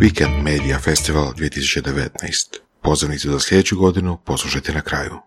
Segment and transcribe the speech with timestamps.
[0.00, 2.58] Weekend Media Festival 2019.
[2.82, 5.18] Pozivnicu za sljedeću godinu poslušajte na kraju.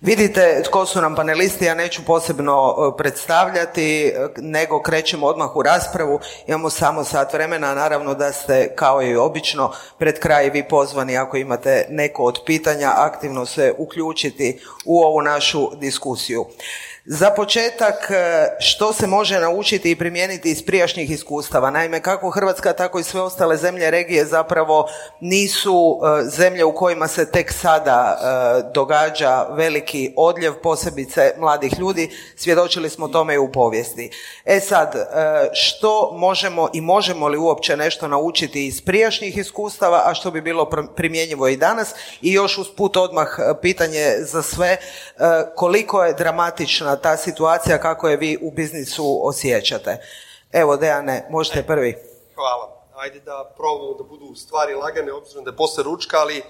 [0.00, 5.62] Vidite tko su nam panelisti, ja neću posebno e, predstavljati, e, nego krećemo odmah u
[5.62, 6.20] raspravu.
[6.46, 11.36] Imamo samo sat vremena, naravno da ste kao i obično pred kraj vi pozvani ako
[11.36, 16.46] imate neko od pitanja aktivno se uključiti u ovu našu diskusiju.
[17.06, 21.70] Za početak, e, što se može naučiti i primijeniti iz prijašnjih iskustava?
[21.70, 24.88] Naime, kako Hrvatska, tako i sve ostale zemlje regije zapravo
[25.20, 32.10] nisu e, zemlje u kojima se tek sada e, događa veliki odljev, posebice mladih ljudi.
[32.36, 34.10] Svjedočili smo tome i u povijesti.
[34.44, 35.08] E sad,
[35.52, 40.70] što možemo i možemo li uopće nešto naučiti iz prijašnjih iskustava, a što bi bilo
[40.96, 41.94] primjenjivo i danas?
[42.22, 43.28] I još usput odmah
[43.62, 44.76] pitanje za sve,
[45.56, 49.96] koliko je dramatična ta situacija kako je vi u biznisu osjećate.
[50.52, 51.96] Evo, Dejane, možete prvi.
[52.34, 52.84] Hvala.
[52.94, 56.42] Ajde da probamo da budu stvari lagane, obzirom da je posle ručka, ali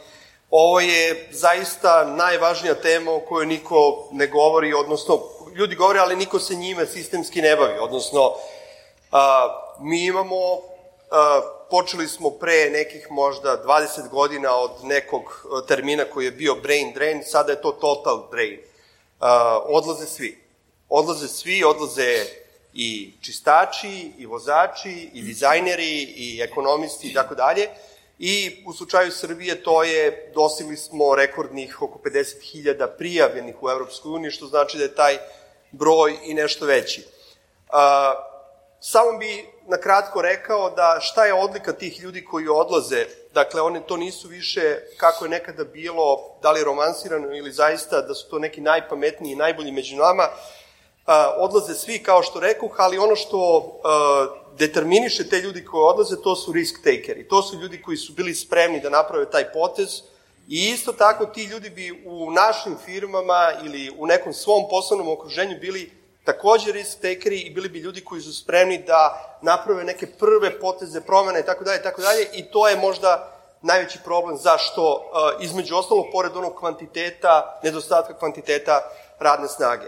[0.51, 5.21] ovo je zaista najvažnija tema o kojoj niko ne govori, odnosno
[5.55, 7.79] ljudi govore, ali niko se njime sistemski ne bavi.
[7.79, 8.33] Odnosno,
[9.81, 10.37] mi imamo,
[11.71, 17.23] počeli smo pre nekih možda 20 godina od nekog termina koji je bio brain drain,
[17.27, 18.61] sada je to total drain.
[19.69, 20.45] Odlaze svi
[20.89, 22.27] odlaze svi, odlaze
[22.75, 27.69] i čistači, i vozači, i dizajneri, i ekonomisti i tako dalje.
[28.19, 34.31] I u slučaju Srbije to je, dosigli smo rekordnih oko 50.000 prijavljenih u Evropskoj uniji,
[34.31, 35.19] što znači da je taj
[35.73, 37.03] broj i nešto veći.
[38.81, 43.81] Samo bi na kratko rekao da šta je odlika tih ljudi koji odlaze, dakle one
[43.87, 48.39] to nisu više kako je nekada bilo, da li romansirano ili zaista da su to
[48.39, 50.29] neki najpametniji i najbolji među nama,
[51.37, 53.73] odlaze svi, kao što rekoh, ali ono što
[54.59, 57.29] determiniše te ljudi koji odlaze, to su risk takeri.
[57.29, 60.03] To su ljudi koji su bili spremni da naprave taj potez
[60.49, 65.59] i isto tako ti ljudi bi u našim firmama ili u nekom svom poslovnom okruženju
[65.61, 65.91] bili
[66.25, 71.01] takođe risk takeri i bili bi ljudi koji su spremni da naprave neke prve poteze,
[71.01, 73.34] promene i tako dalje, tako dalje i to je možda
[73.65, 75.11] najveći problem zašto,
[75.41, 78.81] između ostalog, pored onog kvantiteta, nedostatka kvantiteta
[79.19, 79.87] radne snage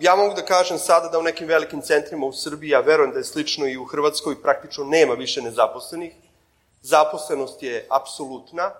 [0.00, 3.18] ja mogu da kažem sada da u nekim velikim centrima u Srbiji, ja verujem da
[3.18, 6.14] je slično i u Hrvatskoj, praktično nema više nezaposlenih.
[6.82, 8.70] Zaposlenost je apsolutna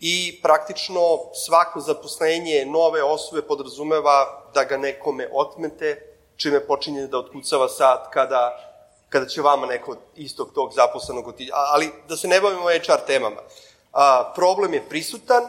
[0.00, 1.00] i praktično
[1.46, 8.69] svako zaposlenje nove osobe podrazumeva da ga nekome otmete, čime počinje da otkucava sad kada,
[9.10, 11.50] kada će vama neko istog tog zaposlenog otići.
[11.54, 13.40] Ali da se ne bavimo HR temama.
[13.92, 15.42] A, problem je prisutan,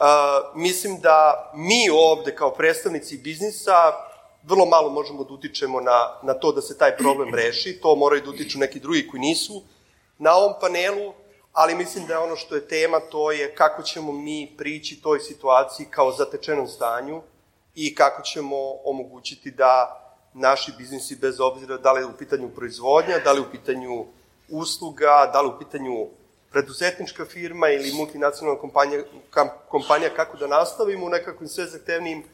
[0.00, 3.92] a, mislim da mi ovde kao predstavnici biznisa
[4.42, 8.22] vrlo malo možemo da utičemo na, na to da se taj problem reši, to moraju
[8.22, 9.62] da utiču neki drugi koji nisu
[10.18, 11.12] na ovom panelu,
[11.52, 15.20] ali mislim da je ono što je tema, to je kako ćemo mi prići toj
[15.20, 17.22] situaciji kao zatečenom stanju
[17.74, 20.01] i kako ćemo omogućiti da
[20.34, 24.06] naši biznisi, bez obzira da li je u pitanju proizvodnja, da li je u pitanju
[24.48, 26.06] usluga, da li je u pitanju
[26.50, 29.02] preduzetnička firma ili multinacionalna kompanija,
[29.68, 32.24] kompanija kako da nastavimo u nekakvim sve zahtevnijim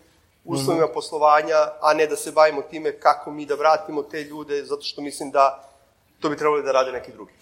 [0.45, 0.95] uslovima -hmm.
[0.95, 5.03] poslovanja, a ne da se bavimo time kako mi da vratimo te ljude, zato što
[5.03, 5.68] mislim da
[6.21, 7.33] to bi trebali da rade neki drugi.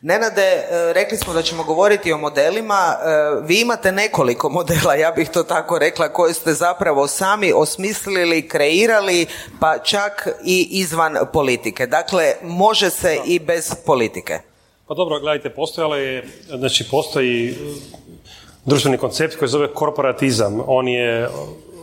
[0.00, 2.94] Nenade, e, rekli smo da ćemo govoriti o modelima.
[2.94, 3.06] E,
[3.46, 9.26] vi imate nekoliko modela, ja bih to tako rekla, koje ste zapravo sami osmislili, kreirali,
[9.60, 11.86] pa čak i izvan politike.
[11.86, 14.38] Dakle, može se i bez politike.
[14.88, 17.56] Pa dobro, gledajte, postojalo je, znači postoji
[18.64, 20.60] društveni koncept koji zove korporatizam.
[20.66, 21.28] On je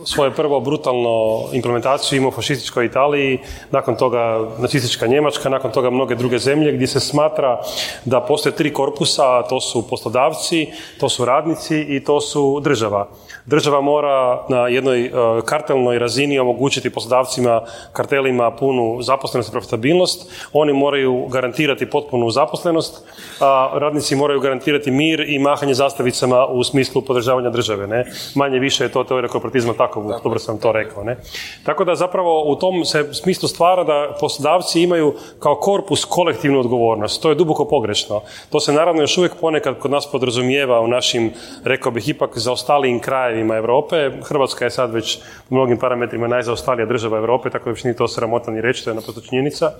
[0.04, 3.38] svoje prvo brutalno implementaciju imao u fašističkoj Italiji,
[3.70, 7.60] nakon toga nacistička Njemačka, nakon toga mnoge druge zemlje gdje se smatra
[8.04, 10.66] da postoje tri korpusa, to su poslodavci,
[11.00, 13.08] to su radnici i to su država.
[13.46, 15.10] Država mora na jednoj e,
[15.44, 17.62] kartelnoj razini omogućiti poslodavcima,
[17.92, 20.32] kartelima punu zaposlenost i profitabilnost.
[20.52, 23.04] Oni moraju garantirati potpunu zaposlenost,
[23.40, 27.86] a radnici moraju garantirati mir i mahanje zastavicama u smislu podržavanja države.
[27.86, 28.04] Ne?
[28.34, 31.04] Manje više je to teorija korporatizma tako, dobro sam to rekao.
[31.04, 31.16] Ne?
[31.64, 37.22] Tako da zapravo u tom se smislu stvara da poslodavci imaju kao korpus kolektivnu odgovornost.
[37.22, 38.22] To je duboko pogrešno.
[38.50, 41.32] To se naravno još uvijek ponekad kod nas podrazumijeva u našim,
[41.64, 44.10] rekao bih, ipak zaostalijim krajevima Europe.
[44.22, 45.18] Hrvatska je sad već
[45.50, 48.90] u mnogim parametrima najzaostalija država Europe, tako da više nije to sramotno ni reći, to
[48.90, 49.72] je naprosto činjenica.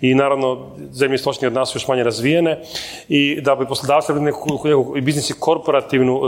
[0.00, 0.58] I naravno,
[0.92, 2.60] zemlje istočnije od nas su još manje razvijene
[3.08, 6.20] i da bi poslodavci neku, neku biznisi korporativnu,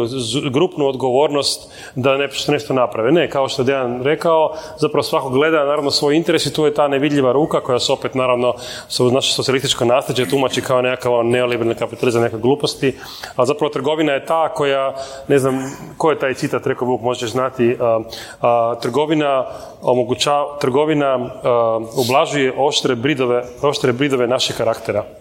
[0.53, 3.13] grupnu odgovornost da nešto, nešto naprave.
[3.13, 6.75] Ne, kao što je Dejan rekao, zapravo svako gleda naravno svoj interes i tu je
[6.75, 8.55] ta nevidljiva ruka koja se opet naravno
[8.89, 12.99] su naše socijalističko nasljeđe tumači kao nekakav neoliberalni kapitalizam, neke gluposti,
[13.37, 14.95] a zapravo trgovina je ta koja,
[15.29, 15.63] ne znam,
[15.97, 17.77] ko je taj citat, rekao Vuk, možeš znati,
[18.83, 19.47] trgovina
[19.83, 21.31] omogućava, trgovina
[21.97, 25.20] ublažuje oštre bridove, oštre bridove naših karaktera.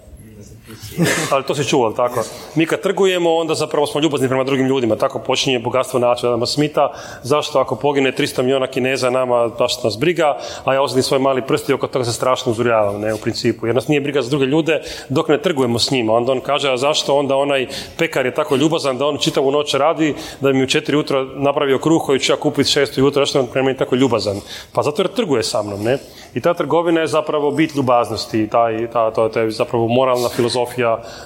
[1.32, 2.24] ali to se čuo, tako?
[2.56, 6.38] Mi kad trgujemo, onda zapravo smo ljubazni prema drugim ljudima, tako počinje bogatstvo naći da
[6.38, 6.94] nas smita,
[7.24, 11.42] zašto ako pogine 300 milijuna kineza nama, baš nas briga, a ja ozidim svoj mali
[11.42, 14.30] prst i oko toga se strašno uzurjavam, ne, u principu, jer nas nije briga za
[14.30, 17.68] druge ljude dok ne trgujemo s njima, onda on kaže, a zašto onda onaj
[17.98, 21.80] pekar je tako ljubazan da on čitavu noć radi, da mi u četiri jutra napravio
[21.80, 24.42] kruh koji ću ja kupiti šest jutra, zašto on prema tako ljubazan?
[24.74, 25.98] Pa zato jer trguje sa mnom, ne?
[26.34, 30.69] I ta trgovina je zapravo bit ljubaznosti, taj, ta, to je zapravo moralna filozofija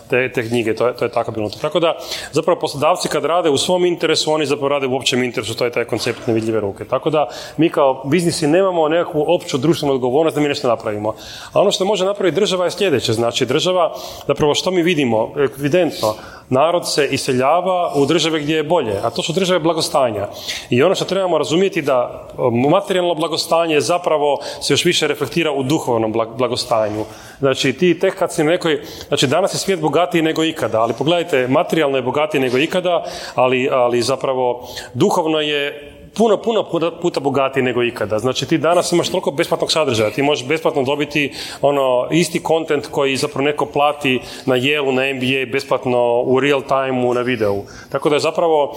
[0.10, 1.50] te, te knjige, to je, to je tako bilo.
[1.62, 1.98] Tako da,
[2.32, 5.72] zapravo poslodavci kad rade u svom interesu, oni zapravo rade u općem interesu, to je
[5.72, 6.86] taj koncept nevidljive ruke.
[6.86, 11.16] Tako da, mi kao biznisi nemamo nekakvu opću društvenu odgovornost da mi nešto napravimo.
[11.54, 13.94] A ono što može napraviti država je sljedeće, znači država,
[14.28, 16.16] zapravo što mi vidimo, evidentno,
[16.50, 20.28] narod se iseljava u države gdje je bolje, a to su države blagostanja.
[20.70, 22.28] I ono što trebamo razumjeti da
[22.70, 27.06] materijalno blagostanje zapravo se još više reflektira u duhovnom blagostanju.
[27.40, 31.48] Znači ti tek kad si nekoj, znači danas je svijet bogatiji nego ikada, ali pogledajte,
[31.48, 33.04] materijalno je bogatiji nego ikada,
[33.36, 36.64] ali, ali zapravo duhovno je puno, puno
[37.02, 38.20] puta bogatiji nego ikada.
[38.20, 43.18] Znači ti danas imaš toliko besplatnog sadržaja, ti možeš besplatno dobiti ono isti kontent koji
[43.18, 47.64] zapravo neko plati na jelu, na NBA, besplatno u real time na videu.
[47.92, 48.76] Tako da je zapravo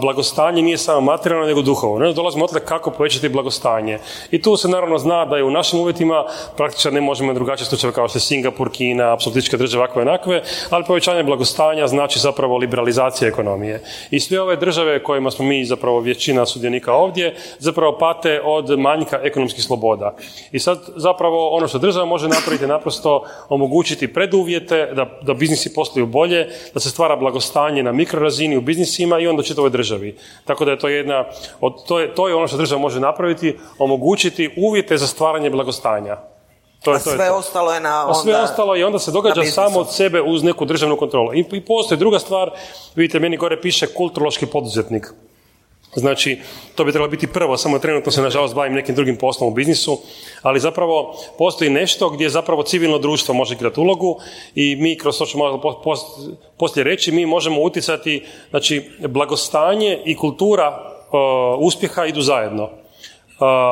[0.00, 2.06] blagostanje nije samo materijalno nego duhovno.
[2.06, 3.98] Ne dolazimo otle kako povećati blagostanje.
[4.30, 6.24] I tu se naravno zna da je u našim uvjetima
[6.56, 10.84] praktično ne možemo drugačije slučajeve kao što je Singapur, Kina, apsolutičke države ovakve onakve, ali
[10.84, 13.82] povećanje blagostanja znači zapravo liberalizacija ekonomije.
[14.10, 18.78] I sve ove države kojima smo mi zapravo većina sudjenika stanovnika ovdje zapravo pate od
[18.78, 20.14] manjka ekonomskih sloboda.
[20.52, 25.74] I sad zapravo ono što država može napraviti je naprosto omogućiti preduvjete da, da biznisi
[25.74, 30.16] posluju bolje, da se stvara blagostanje na mikrorazini u biznisima i onda u čitavoj državi.
[30.44, 31.24] Tako da je to jedna,
[31.60, 36.16] od, to, je, to je ono što država može napraviti, omogućiti uvjete za stvaranje blagostanja.
[36.84, 38.18] To je, A sve ostalo je na onda...
[38.18, 41.34] A sve ostalo i onda se događa samo od sebe uz neku državnu kontrolu.
[41.34, 42.50] I, I postoji druga stvar,
[42.94, 45.06] vidite, meni gore piše kulturološki poduzetnik.
[45.96, 46.38] Znači,
[46.74, 50.00] to bi trebalo biti prvo, samo trenutno se nažalost bavim nekim drugim poslom u biznisu,
[50.42, 54.20] ali zapravo postoji nešto gdje zapravo civilno društvo može igrati ulogu
[54.54, 55.82] i mi kroz to ću malo
[56.56, 60.92] poslije reći, mi možemo utjecati, znači, blagostanje i kultura
[61.58, 62.70] uspjeha idu zajedno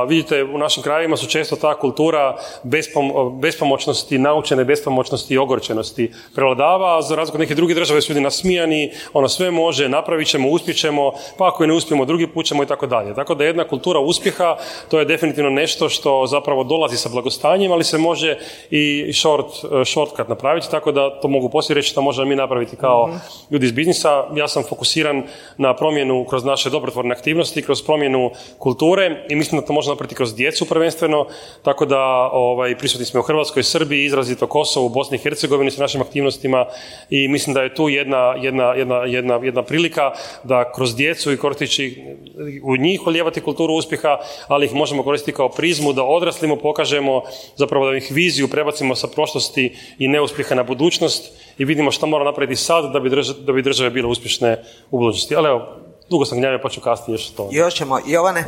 [0.09, 6.99] vidite, u našim krajevima su često ta kultura bespom, bespomoćnosti, naučene bespomoćnosti i ogorčenosti prevladava,
[6.99, 10.49] a za razliku od neke druge države su ljudi nasmijani, ono sve može, napravit ćemo,
[10.49, 13.15] uspjećemo, pa ako ne uspijemo, drugi put ćemo i tako dalje.
[13.15, 14.57] Tako da jedna kultura uspjeha,
[14.91, 18.39] to je definitivno nešto što zapravo dolazi sa blagostanjem, ali se može
[18.71, 19.47] i short,
[19.85, 23.17] shortcut napraviti, tako da to mogu poslije reći što možemo mi napraviti kao mhm.
[23.51, 24.25] ljudi iz biznisa.
[24.35, 25.23] Ja sam fokusiran
[25.57, 29.95] na promjenu kroz naše dobrotvorne aktivnosti, kroz promjenu kulture i mislim mislim da to možemo
[29.95, 31.27] napraviti kroz djecu prvenstveno,
[31.63, 32.01] tako da
[32.33, 36.67] ovaj, prisutni smo u Hrvatskoj, Srbiji, izrazito Kosovu, Bosni i Hercegovini sa našim aktivnostima
[37.11, 40.13] i mislim da je tu jedna, jedna, jedna, jedna, jedna prilika
[40.45, 42.05] da kroz djecu i koristeći
[42.63, 44.19] u njih ulijevati kulturu uspjeha,
[44.49, 47.23] ali ih možemo koristiti kao prizmu da odraslimo, pokažemo
[47.57, 52.25] zapravo da ih viziju prebacimo sa prošlosti i neuspjeha na budućnost i vidimo što mora
[52.25, 55.37] napraviti sad da bi, države, da bi države bile uspješne u budućnosti.
[55.37, 55.67] Ali evo,
[56.11, 57.49] dugo sam gnjavio pa ću kasnije još to.
[57.53, 57.99] Još ćemo.
[58.07, 58.45] Jovane?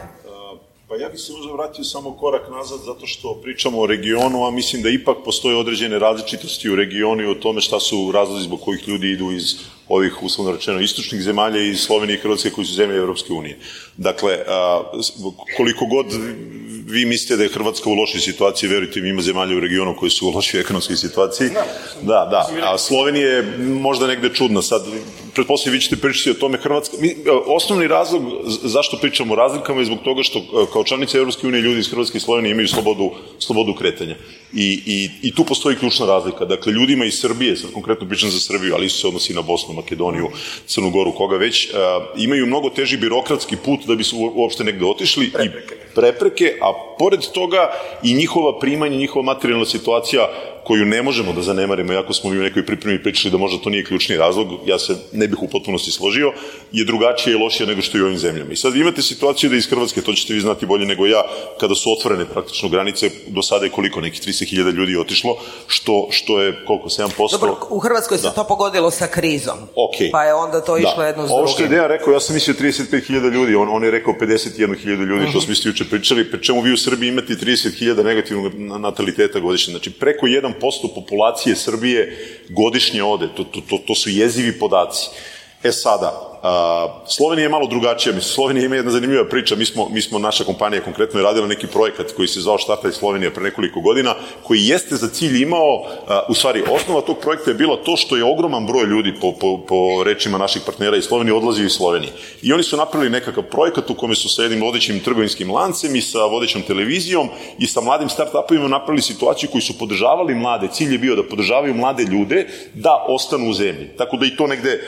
[0.88, 4.50] Pa ja bih se možda vratio samo korak nazad zato što pričamo o regionu, a
[4.50, 8.60] mislim da ipak postoje određene različitosti u regionu i o tome šta su razlozi zbog
[8.60, 9.54] kojih ljudi idu iz
[9.88, 13.58] ovih, uslovno rečeno, istočnih zemalja iz Slovenije i Hrvatske koji su zemlje Europske unije.
[13.96, 14.38] Dakle,
[15.56, 16.06] koliko god
[16.86, 20.10] vi mislite da je Hrvatska u lošoj situaciji, verujte mi, ima zemalja u regionu koji
[20.10, 21.48] su u lošoj ekonomskoj situaciji.
[22.02, 22.50] Da, da.
[22.62, 24.62] A Slovenija je možda negde čudna.
[24.62, 24.86] Sad,
[25.36, 26.96] pretpostavljam, vi ćete pričati o tome Hrvatska.
[27.00, 27.16] Mi,
[27.46, 31.80] osnovni razlog zašto pričamo o razlikama je zbog toga što kao članice Europske unije ljudi
[31.80, 34.16] iz Hrvatske i Slovenije imaju slobodu, slobodu kretanja.
[34.52, 36.44] I, i, I tu postoji ključna razlika.
[36.44, 39.74] Dakle, ljudima iz Srbije, sad konkretno pričam za Srbiju, ali isto se odnosi na Bosnu,
[39.74, 40.28] Makedoniju,
[40.66, 41.68] Crnu Goru, koga već,
[42.16, 45.74] imaju mnogo teži birokratski put da bi su uopšte negde otišli prepreke.
[45.74, 47.70] i prepreke, a pored toga
[48.02, 50.28] i njihova primanja, njihova materijalna situacija
[50.66, 53.70] koju ne možemo da zanemarimo, jako smo mi u nekoj pripremi pričali da možda to
[53.70, 56.32] nije ključni razlog, ja se ne bih u potpunosti složio,
[56.72, 58.52] je drugačije i lošije nego što je u ovim zemljama.
[58.52, 61.22] I sad vi imate situaciju da iz Hrvatske, to ćete vi znati bolje nego ja,
[61.60, 65.36] kada su otvorene praktično granice, do sada je koliko, nekih 30.000 ljudi je otišlo,
[65.68, 67.30] što, što je koliko, 7%?
[67.32, 69.58] Dobro, u Hrvatskoj se to pogodilo sa krizom.
[69.76, 69.96] Ok.
[70.12, 71.06] Pa je onda to išlo Da.
[71.06, 71.70] jedno s Ovo što je drugim.
[71.70, 75.32] Dejan rekao, ja sam mislio 35.000 ljudi, on, on je rekao 51.000 ljudi, Mhm.
[75.32, 79.40] to smo isto juče pričali, pri čemu vi u Srbiji imate 30.000 negativnog na- nataliteta
[79.40, 79.70] godišnje.
[79.70, 80.55] Znači, preko 1%
[80.94, 83.28] populacije Srbije godišnje ode.
[83.36, 85.08] To, to, to, to su jezivi podaci.
[85.62, 86.35] E sada,
[87.06, 90.44] Slovenija je malo drugačija, mislim, Slovenija ima jedna zanimljiva priča, mi smo, mi smo, naša
[90.44, 94.66] kompanija konkretno je radila neki projekat koji se zvao Štartaj Slovenija pre nekoliko godina, koji
[94.66, 95.84] jeste za cilj imao,
[96.28, 99.58] u stvari, osnova tog projekta je bila to što je ogroman broj ljudi, po, po,
[99.68, 102.12] po rečima naših partnera iz Slovenije, odlazio iz Slovenije.
[102.42, 106.00] I oni su napravili nekakav projekat u kome su sa jednim vodećim trgovinskim lancem i
[106.00, 110.98] sa vodećom televizijom i sa mladim start-upovima napravili situaciju koji su podržavali mlade, cilj je
[110.98, 113.88] bio da podržavaju mlade ljude da ostanu u zemlji.
[113.98, 114.80] Tako da i to negde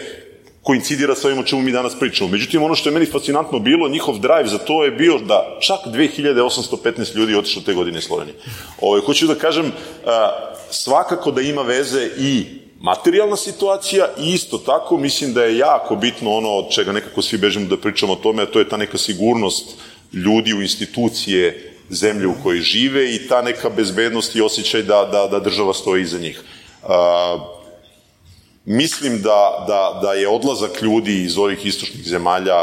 [0.69, 2.31] koincidira sa ovim o čemu mi danas pričamo.
[2.31, 5.87] Međutim, ono što je meni fascinantno bilo, njihov drive za to je bio da čak
[5.87, 8.37] 2815 ljudi je otišlo te godine iz Slovenije.
[8.81, 9.73] Ovo, hoću da kažem,
[10.71, 12.45] svakako da ima veze i
[12.81, 17.39] materijalna situacija i isto tako mislim da je jako bitno ono od čega nekako svi
[17.39, 19.77] bežimo da pričamo o tome, a to je ta neka sigurnost
[20.13, 25.27] ljudi u institucije zemlje u kojoj žive i ta neka bezbednost i osjećaj da, da,
[25.27, 26.45] da država stoji iza njih.
[28.71, 32.57] Mislim da, da, da je odlazak ljudi iz ovih istočnih zemalja,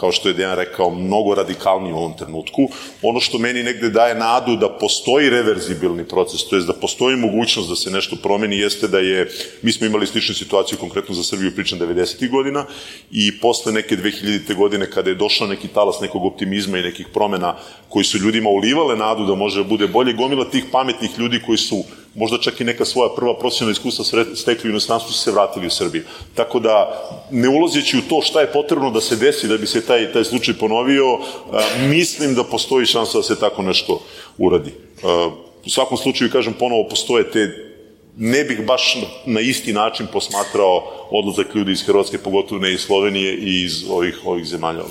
[0.00, 2.68] kao što je Dejan rekao, mnogo radikalniji u ovom trenutku.
[3.02, 7.68] Ono što meni negde daje nadu da postoji reverzibilni proces, to je da postoji mogućnost
[7.68, 9.28] da se nešto promeni, jeste da je,
[9.62, 12.30] mi smo imali sličnu situaciju konkretno za Srbiju pričam 90.
[12.30, 12.64] godina
[13.10, 14.54] i posle neke 2000.
[14.54, 17.54] godine kada je došao neki talas nekog optimizma i nekih promena
[17.88, 21.58] koji su ljudima ulivale nadu da može da bude bolje, gomila tih pametnih ljudi koji
[21.58, 25.66] su možda čak i neka svoja prva profesionalna iskustva stekli u inostranstvu su se vratili
[25.66, 26.02] u Srbiju.
[26.34, 29.86] Tako da, ne ulazeći u to šta je potrebno da se desi da bi se
[29.86, 31.18] taj, taj slučaj ponovio,
[31.80, 34.02] mislim da postoji šansa da se tako nešto
[34.38, 34.72] uradi.
[35.66, 37.68] U svakom slučaju, kažem, ponovo postoje te
[38.16, 38.96] ne bih baš
[39.26, 44.20] na isti način posmatrao odlazak ljudi iz Hrvatske, pogotovo ne iz Slovenije i iz ovih,
[44.24, 44.82] ovih zemalja.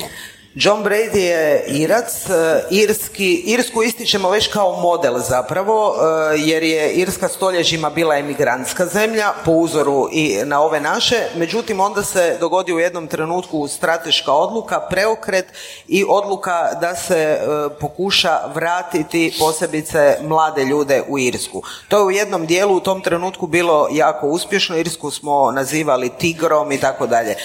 [0.59, 6.93] John Brady je Irac, e, irski, Irsku ističemo već kao model zapravo, e, jer je
[6.93, 12.73] Irska stoljećima bila emigrantska zemlja po uzoru i na ove naše, međutim onda se dogodi
[12.73, 15.45] u jednom trenutku strateška odluka, preokret
[15.87, 17.39] i odluka da se e,
[17.79, 21.61] pokuša vratiti posebice mlade ljude u Irsku.
[21.87, 26.71] To je u jednom dijelu u tom trenutku bilo jako uspješno, Irsku smo nazivali tigrom
[26.71, 27.35] i tako dalje.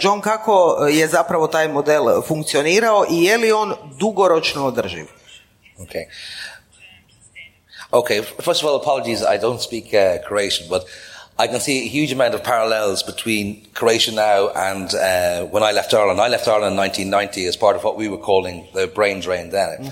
[0.00, 5.06] John, kako je zapravo taj model funkcionirao i je li on dugoročno održiv?
[5.78, 6.04] Okay.
[7.92, 10.82] Okay, first of all, apologies, I don't speak uh, Croatian, but
[11.42, 15.72] I can see a huge amount of parallels between Croatia now and uh, when I
[15.72, 16.20] left Ireland.
[16.20, 19.50] I left Ireland in 1990 as part of what we were calling the brain drain
[19.50, 19.86] then.
[19.86, 19.90] Uh,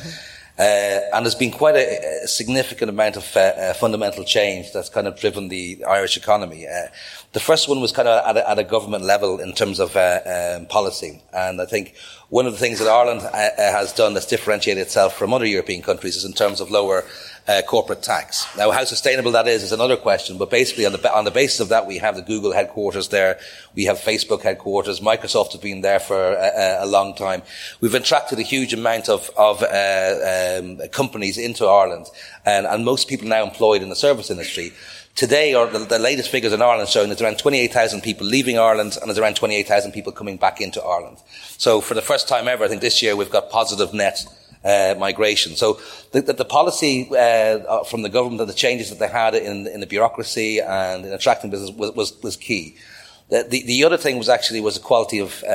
[0.58, 5.06] and there's been quite a, a significant amount of uh, uh, fundamental change that's kind
[5.06, 6.66] of driven the Irish economy.
[6.66, 6.88] Uh,
[7.32, 9.96] the first one was kind of at a, at a government level in terms of
[9.96, 11.22] uh, um, policy.
[11.32, 11.94] And I think
[12.28, 15.46] one of the things that Ireland uh, uh, has done that's differentiated itself from other
[15.46, 17.04] European countries is in terms of lower
[17.48, 18.46] uh, corporate tax.
[18.56, 21.60] Now, how sustainable that is is another question, but basically on the, on the basis
[21.60, 23.38] of that, we have the Google headquarters there,
[23.74, 27.42] we have Facebook headquarters, Microsoft has been there for a, a long time.
[27.80, 32.06] We've attracted a huge amount of, of uh, um, companies into Ireland,
[32.44, 34.72] and, and most people now employed in the service industry.
[35.14, 38.96] Today, or the, the latest figures in Ireland showing there's around 28,000 people leaving Ireland
[39.00, 41.16] and there's around 28,000 people coming back into Ireland.
[41.56, 44.24] So for the first time ever, I think this year we've got positive net
[44.68, 45.56] uh, migration.
[45.56, 45.80] So
[46.12, 49.34] the, the, the policy uh, uh, from the government and the changes that they had
[49.34, 52.76] in, in the bureaucracy and in attracting business was, was, was key.
[53.30, 55.46] The, the, the other thing was actually was the quality of uh,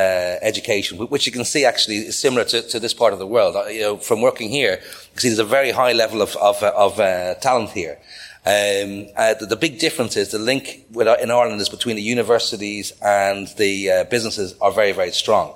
[0.51, 3.55] education, which you can see actually is similar to, to this part of the world.
[3.55, 4.79] Uh, you know, from working here,
[5.13, 7.97] you see there's a very high level of, of, uh, of uh, talent here.
[8.45, 12.01] Um, uh, the, the big difference is the link with, in Ireland is between the
[12.01, 15.55] universities and the businesses are very, very strong.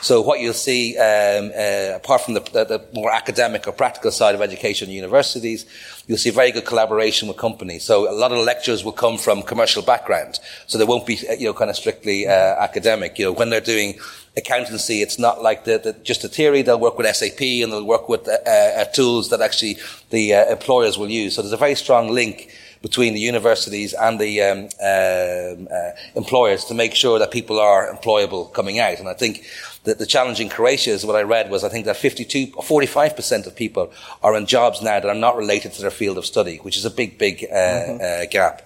[0.00, 4.10] So what you'll see, um, uh, apart from the, the, the more academic or practical
[4.10, 5.66] side of education in universities,
[6.06, 7.84] you'll see very good collaboration with companies.
[7.84, 11.18] So a lot of the lecturers will come from commercial background, so they won't be,
[11.28, 13.18] uh, you know, kind of strictly uh, academic.
[13.18, 13.98] You know, when they're doing
[14.36, 16.62] accountancy, it's not like the, the, just the theory.
[16.62, 19.78] They'll work with SAP and they'll work with uh, uh, tools that actually
[20.10, 21.34] the uh, employers will use.
[21.34, 22.50] So there's a very strong link
[22.82, 27.92] between the universities and the um, um, uh, employers to make sure that people are
[27.92, 28.98] employable coming out.
[28.98, 29.44] And I think
[29.84, 32.62] that the challenge in Croatia is what I read was I think that 52 or
[32.62, 33.92] 45% of people
[34.22, 36.84] are in jobs now that are not related to their field of study, which is
[36.84, 38.22] a big, big uh, mm-hmm.
[38.24, 38.62] uh, gap.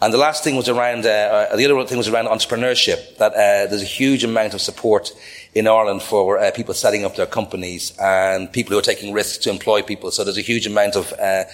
[0.00, 3.32] And the last thing was around, uh, uh, the other thing was around entrepreneurship, that
[3.32, 5.12] uh, there's a huge amount of support
[5.54, 9.38] in Ireland for uh, people setting up their companies and people who are taking risks
[9.44, 10.10] to employ people.
[10.10, 11.44] So there's a huge amount of uh,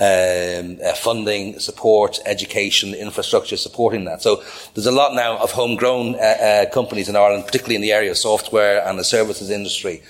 [0.00, 4.22] um, uh, funding, support, education, infrastructure supporting that.
[4.22, 4.42] So
[4.74, 8.10] there's a lot now of homegrown uh, uh, companies in Ireland, particularly in the area
[8.10, 10.02] of software and the services industry.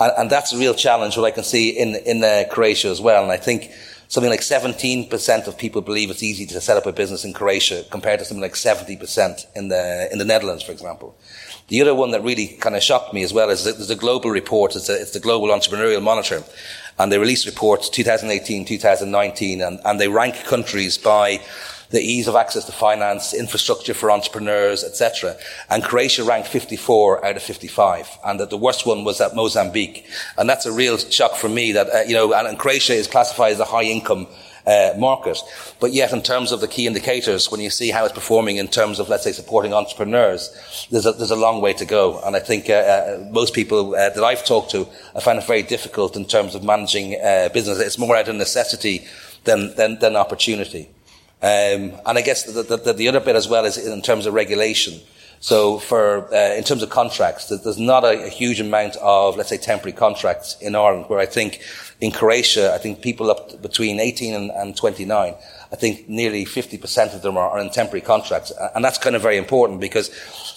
[0.00, 3.00] And, and that's a real challenge, what I can see in, in uh, Croatia as
[3.00, 3.22] well.
[3.22, 3.70] And I think
[4.08, 7.84] something like 17% of people believe it's easy to set up a business in Croatia
[7.90, 11.18] compared to something like 70% in the, in the Netherlands, for example.
[11.68, 14.30] The other one that really kind of shocked me as well is there's a global
[14.30, 14.76] report.
[14.76, 16.42] It's, a, it's the Global Entrepreneurial Monitor.
[16.98, 21.40] And they release reports 2018, 2019, and, and they rank countries by
[21.90, 25.36] the ease of access to finance, infrastructure for entrepreneurs, etc.
[25.70, 30.06] And Croatia ranked 54 out of 55, and that the worst one was at Mozambique.
[30.36, 33.06] And that's a real shock for me that, uh, you know, and, and Croatia is
[33.06, 34.26] classified as a high income
[34.66, 35.38] uh, market.
[35.80, 38.68] But yet, in terms of the key indicators, when you see how it's performing in
[38.68, 42.20] terms of, let's say, supporting entrepreneurs, there's a, there's a long way to go.
[42.20, 45.46] And I think uh, uh, most people uh, that I've talked to, I find it
[45.46, 47.78] very difficult in terms of managing uh, business.
[47.78, 49.06] It's more out of necessity
[49.44, 50.88] than, than, than opportunity.
[51.42, 54.32] Um, and I guess the, the, the, other bit as well is in terms of
[54.32, 54.98] regulation.
[55.40, 59.50] So for, uh, in terms of contracts, there's not a, a, huge amount of, let's
[59.50, 61.60] say, temporary contracts in Ireland, where I think
[62.00, 65.34] in Croatia, I think people up between 18 and, and 29,
[65.72, 68.52] I think nearly 50% of them are, are, in temporary contracts.
[68.74, 70.10] And that's kind of very important because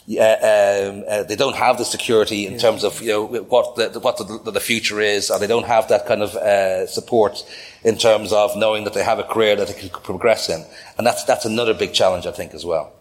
[0.10, 2.60] uh, uh, they don't have the security in yeah.
[2.60, 5.88] terms of, you know, what the, what the, the, future is, or they don't have
[5.88, 7.44] that kind of uh, support
[7.84, 10.66] in terms of knowing that they have a career that they can progress in.
[10.98, 12.94] And that's, that's another big challenge, I think, as well.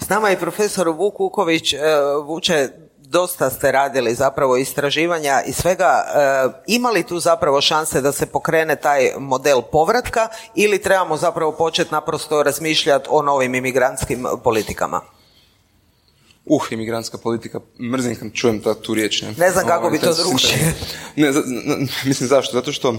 [0.00, 1.74] S nama je profesor Vuk Vuković,
[2.26, 2.68] Vuče,
[3.12, 6.04] dosta ste radili zapravo istraživanja i svega.
[6.04, 11.52] E, ima li tu zapravo šanse da se pokrene taj model povratka ili trebamo zapravo
[11.52, 15.00] početi naprosto razmišljati o novim imigrantskim politikama?
[16.44, 17.60] Uh, imigrantska politika,
[17.92, 19.22] mrzim kad čujem ta, tu riječ.
[19.22, 20.74] Ne, ne znam kako bi to drugčije.
[21.16, 21.32] Ne,
[22.04, 22.52] mislim zašto?
[22.52, 22.94] Zato što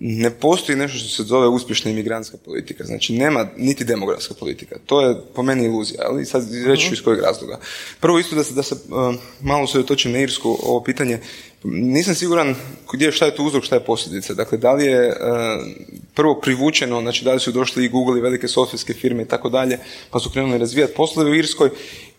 [0.00, 2.84] ne postoji nešto što se zove uspješna imigrantska politika.
[2.84, 4.76] Znači, nema niti demografska politika.
[4.86, 7.58] To je po meni iluzija, ali sad reći ću iz kojeg razloga.
[8.00, 11.18] Prvo isto da se, da se uh, malo se dotočim na Irsku ovo pitanje.
[11.64, 12.54] Nisam siguran
[12.92, 14.34] gdje šta je tu uzrok, šta je posljedica.
[14.34, 15.14] Dakle, da li je uh,
[16.14, 19.48] prvo privučeno, znači da li su došli i Google i velike softverske firme i tako
[19.48, 19.78] dalje,
[20.10, 21.70] pa su krenuli razvijati poslove u Irskoj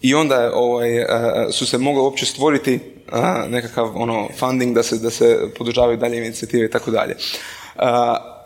[0.02, 1.06] i onda ovaj, uh,
[1.52, 2.80] su se mogli uopće stvoriti
[3.50, 7.16] nekakav ono funding da se, da se podržavaju dalje inicijative i tako dalje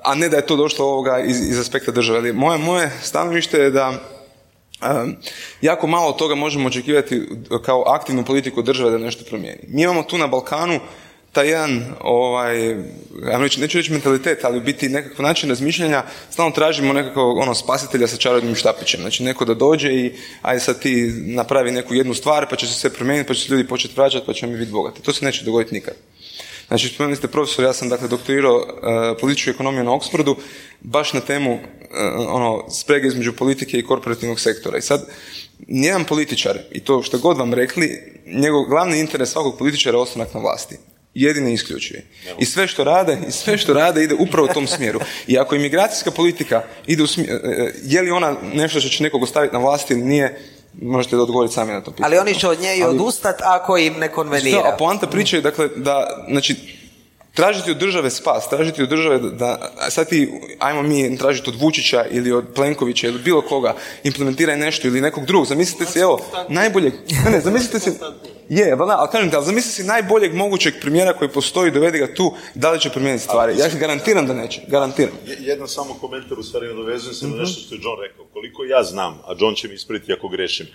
[0.04, 2.34] a ne da je to došlo ovoga iz, iz aspekta države.
[2.34, 3.94] Moje, moje stanovište je da
[5.62, 7.28] jako malo toga možemo očekivati
[7.66, 9.60] kao aktivnu politiku države da nešto promijeni.
[9.68, 10.80] Mi imamo tu na Balkanu
[11.34, 12.76] taj jedan, ovaj,
[13.58, 18.56] neću reći mentalitet, ali biti nekakav način razmišljanja, stalno tražimo nekakvog ono, spasitelja sa čarobnim
[18.56, 19.02] štapićem.
[19.02, 22.74] Znači neko da dođe i ajde sad ti napravi neku jednu stvar, pa će se
[22.74, 25.02] sve promijeniti, pa će se ljudi početi vraćati, pa ćemo mi biti bogati.
[25.02, 25.94] To se neće dogoditi nikad.
[26.68, 28.64] Znači, spomenuli ste profesor, ja sam dakle doktorirao uh,
[29.22, 30.36] političku ekonomiju na Oxfordu,
[30.82, 31.60] baš na temu uh,
[32.30, 34.78] ono, sprege između politike i korporativnog sektora.
[34.78, 35.06] I sad,
[35.68, 40.34] nijedan političar, i to što god vam rekli, njegov glavni interes svakog političara je ostanak
[40.34, 40.78] na vlasti.
[41.14, 42.06] Jedini isključuje.
[42.40, 45.00] I sve što rade, i sve što rade ide upravo u tom smjeru.
[45.28, 47.40] I ako imigracijska politika ide u smjeru,
[47.84, 50.40] je li ona nešto što će nekog ostaviti na vlasti ili nije,
[50.82, 52.06] možete da odgovoriti sami na to pitanje.
[52.06, 54.62] Ali oni će od nje i odustati ako im ne konvenira.
[54.74, 56.56] a poanta priče je dakle da, znači,
[57.34, 62.06] tražiti od države spas, tražiti od države da, sad ti, ajmo mi tražiti od Vučića
[62.12, 65.48] ili od Plenkovića ili bilo koga, implementiraj nešto ili nekog drugog.
[65.48, 66.94] Zamislite si, evo, najboljeg,
[67.26, 67.92] ne, ne, zamislite si,
[68.50, 72.34] je, ali kažem te, ali zamislite si najboljeg mogućeg premijera koji postoji, dovedi ga tu,
[72.56, 73.58] da li će promijeniti stvari.
[73.58, 75.14] Ja garantiram da neće, garantiram.
[75.40, 78.26] Jedan samo komentar, u stvari nadovezujem se na nešto što je John rekao.
[78.34, 80.68] Koliko ja znam, a John će mi ispriti ako grešim,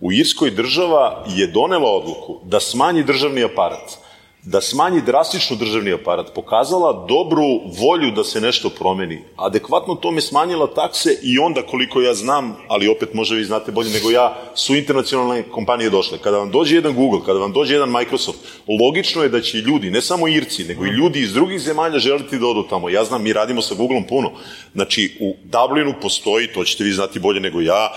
[0.00, 4.05] u Irskoj država je donela odluku da smanji državni aparat
[4.46, 7.46] da smanji drastično državni aparat, pokazala dobru
[7.80, 9.24] volju da se nešto promeni.
[9.36, 13.90] Adekvatno tome smanjila takse i onda koliko ja znam, ali opet možda vi znate bolje
[13.90, 16.18] nego ja, su internacionalne kompanije došle.
[16.18, 18.38] Kada vam dođe jedan Google, kada vam dođe jedan Microsoft,
[18.80, 22.38] logično je da će ljudi, ne samo Irci, nego i ljudi iz drugih zemalja želiti
[22.38, 22.88] da odu tamo.
[22.88, 24.30] Ja znam, mi radimo sa Googleom puno.
[24.74, 27.90] Znači, u Dublinu postoji, to ćete vi znati bolje nego ja,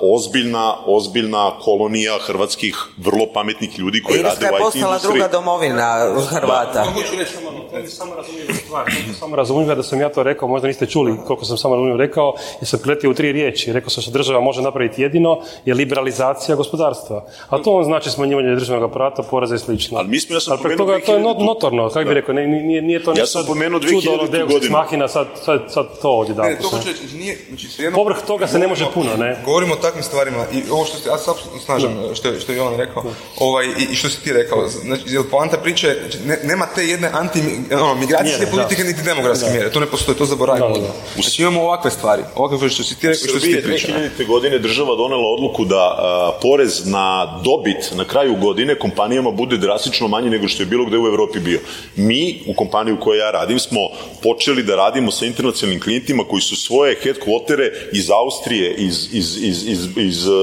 [0.00, 5.81] ozbiljna, ozbiljna kolonija hrvatskih vrlo pametnih ljudi koji rade u IT je postala druga domovina
[6.30, 6.84] Hrvata.
[6.86, 8.84] Mogu reći samo to je samo razumljiva stvar.
[9.18, 12.34] Samo razumljiva da sam ja to rekao, možda niste čuli koliko sam samo razumljivo rekao,
[12.60, 13.72] jer sam pretio u tri riječi.
[13.72, 17.16] Rekao sam što država može napraviti jedino je liberalizacija gospodarstva.
[17.48, 19.98] A to on znači smanjivanje državnog aparata, poreza i slično.
[19.98, 22.34] Ali mi smo, ja sam Ali toga to je 2000 not- notorno, kako bi rekao,
[22.34, 25.08] ne- nije, nije to Ja nešto sam pomenuo čudo, ono 2000 deus ex godinu.
[25.08, 26.56] sad, sad, sad to ovdje Ne, damo.
[26.62, 29.42] to hoću reći, nije, znači, svejedno- Povrh toga se ne može puno, ne?
[29.44, 32.52] Govorimo o takvim stvarima i ovo što ste, ja se apsolutno snažam što, je- što
[32.52, 33.02] je Jovan rekao
[33.38, 36.86] ovaj, i, i što si ti rekao, znači, jer poanta priče, znači, ne, nema te
[36.86, 37.40] jedne anti,
[37.72, 38.88] ono, migracijske Mjere, politike da.
[38.88, 39.52] niti demografske Da.
[39.52, 40.68] mjere, to ne postoji, to zaboravimo.
[40.68, 40.92] Da, da, da.
[41.14, 43.90] Znači imamo ovakve stvari, ovakve što si ti rekao, što si ti pričao.
[44.18, 44.26] 2000.
[44.26, 50.08] godine država donela odluku da a, porez na dobit na kraju godine kompanijama bude drastično
[50.08, 51.60] manji nego što je bilo gde u Evropi bio.
[51.96, 53.80] Mi, u kompaniji u kojoj ja radim, smo
[54.22, 59.68] počeli da radimo sa internacionalnim klijentima koji su svoje headquartere iz Austrije, iz, iz, iz,
[59.68, 60.34] iz, iz uh,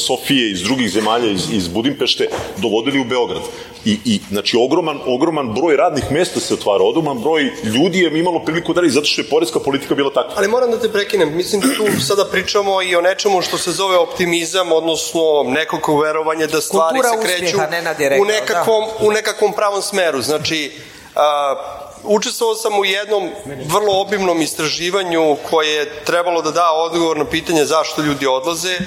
[0.00, 3.42] Sofije, iz drugih zemalja, iz, iz Budimpešte, dovodili u Beograd.
[3.84, 8.44] I, i znači, ogroman, ogroman broj radnih mesta se otvara, ogroman broj ljudi je imalo
[8.44, 10.32] priliku da radi, zato što je porezka politika bila takva.
[10.36, 13.72] Ali moram da te prekinem, mislim da tu sada pričamo i o nečemu što se
[13.72, 18.26] zove optimizam, odnosno nekako verovanje da stvari Kultura se kreću uspjeha, Nenad je rekao, u,
[18.26, 20.22] nekakvom, u nekakvom pravom smeru.
[20.22, 20.72] Znači,
[21.14, 21.54] a,
[22.02, 23.30] učestvovao sam u jednom
[23.66, 28.78] vrlo obimnom istraživanju koje je trebalo da da odgovor na pitanje zašto ljudi odlaze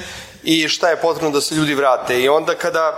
[0.44, 2.22] i šta je potrebno da se ljudi vrate.
[2.22, 2.98] I onda kada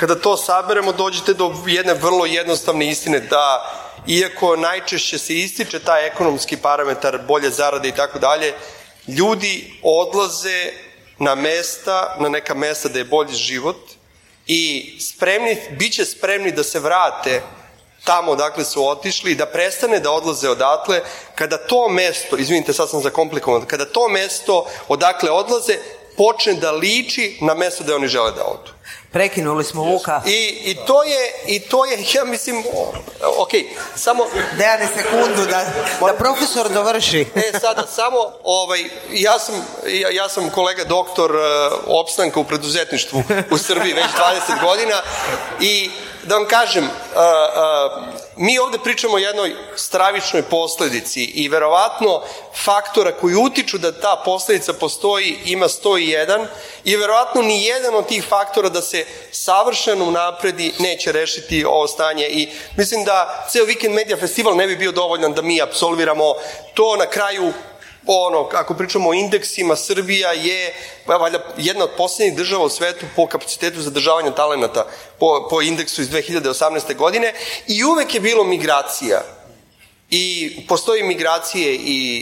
[0.00, 3.72] kada to saberemo dođete do jedne vrlo jednostavne istine da
[4.06, 8.54] iako najčešće se ističe taj ekonomski parametar bolje zarade i tako dalje,
[9.08, 10.72] ljudi odlaze
[11.18, 13.76] na mesta, na neka mesta da je bolji život
[14.46, 17.42] i spremni, bit će spremni da se vrate
[18.04, 21.02] tamo odakle su otišli, da prestane da odlaze odatle,
[21.34, 25.78] kada to mesto, izvinite sad sam zakomplikovan, kada to mesto odakle odlaze
[26.16, 28.79] počne da liči na mesto da oni žele da odu.
[29.12, 30.22] Prekinuli smo Vuka.
[30.26, 32.64] I, I to je, i to je, ja mislim,
[33.38, 33.50] ok,
[33.96, 34.26] samo,
[34.58, 35.64] Dejane sekundu da,
[36.00, 37.26] da profesor dovrši.
[37.34, 39.54] E, sada samo, ovaj, ja sam,
[39.86, 41.40] ja, ja sam kolega doktor uh,
[41.86, 44.06] opstanka u preduzetništvu u Srbiji već
[44.50, 45.02] 20 godina
[45.60, 45.90] i
[46.22, 52.22] da vam kažem, uh, uh, mi ovde pričamo o jednoj stravičnoj posledici i verovatno
[52.64, 56.46] faktora koji utiču da ta posledica postoji ima 101
[56.84, 62.28] i verovatno ni jedan od tih faktora da se savršeno unapredi neće rešiti ovo stanje.
[62.28, 66.34] I mislim da ceo Weekend Media Festival ne bi bio dovoljan da mi absolviramo
[66.74, 66.96] to.
[66.96, 67.52] Na kraju
[68.14, 70.74] ono, ako pričamo o indeksima, Srbija je
[71.06, 74.86] pa, valjda jedna od posljednjih država u svetu po kapacitetu zadržavanja talenata
[75.18, 76.96] po, po indeksu iz 2018.
[76.96, 77.34] godine
[77.66, 79.22] i uvek je bilo migracija
[80.10, 81.78] i postoji migracije i,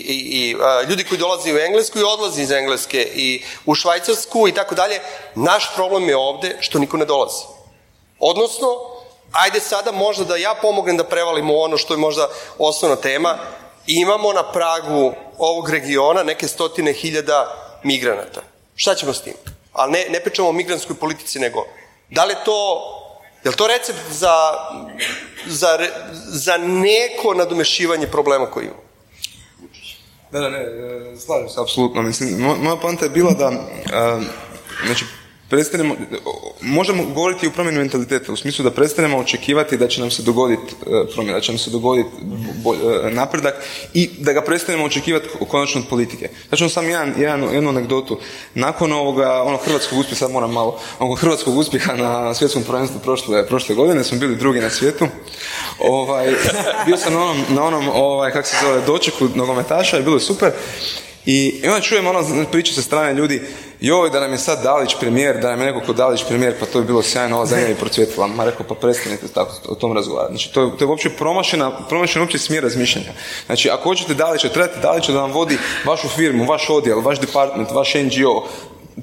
[0.08, 4.48] i, i a, ljudi koji dolaze u Englesku i odlaze iz Engleske i u Švajcarsku
[4.48, 5.00] i tako dalje.
[5.34, 7.44] Naš problem je ovde što niko ne dolazi.
[8.18, 8.66] Odnosno,
[9.32, 13.38] ajde sada možda da ja pomognem da prevalimo ono što je možda osnovna tema.
[13.86, 18.40] Imamo na pragu ovog regiona neke stotine hiljada migranata.
[18.74, 19.34] Šta ćemo s tim?
[19.72, 21.66] Ali ne, ne pričamo o migranskoj politici, nego
[22.10, 22.80] da li to,
[23.44, 24.34] je li to recept za,
[25.46, 25.78] za,
[26.26, 28.82] za neko nadomešivanje problema koji imamo?
[30.32, 30.66] Da, da, ne,
[31.26, 32.02] slažem se, apsolutno.
[32.02, 34.20] Mislim, mo- moja poanta je bila da, e,
[34.86, 35.04] znači,
[35.48, 35.96] prestanemo,
[36.60, 40.74] možemo govoriti o promjeni mentaliteta, u smislu da prestanemo očekivati da će nam se dogoditi
[40.86, 42.08] e, promjena, da će nam se dogoditi
[43.06, 43.54] e, napredak
[43.94, 46.28] i da ga prestanemo očekivati konačno od politike.
[46.48, 48.18] Znači ću sam jedan, jedan, jednu anegdotu.
[48.54, 53.46] Nakon ovoga, onog hrvatskog uspjeha, sad moram malo, ovog hrvatskog uspjeha na svjetskom prvenstvu prošle,
[53.46, 55.06] prošle godine, smo bili drugi na svijetu.
[55.78, 56.34] Ovaj,
[56.86, 60.20] bio sam na onom, na onom ovaj, kako se zove, dočeku nogometaša i bilo je
[60.20, 60.52] super.
[61.28, 63.42] I, i onda čujem ono priče sa strane ljudi,
[63.80, 66.66] joj da nam je sad Dalić premijer, da nam je neko ko Dalić premijer, pa
[66.66, 68.26] to je bilo sjajno, ova zemlja je procvjetila.
[68.26, 70.32] Ma rekao, pa prestanite tako o tom razgovarati.
[70.32, 73.12] Znači, to je, to je uopće promašena, promašen uopće smjer razmišljanja.
[73.46, 77.70] Znači, ako hoćete Dalića, trebate Dalića da vam vodi vašu firmu, vaš odjel, vaš department,
[77.70, 78.48] vaš NGO,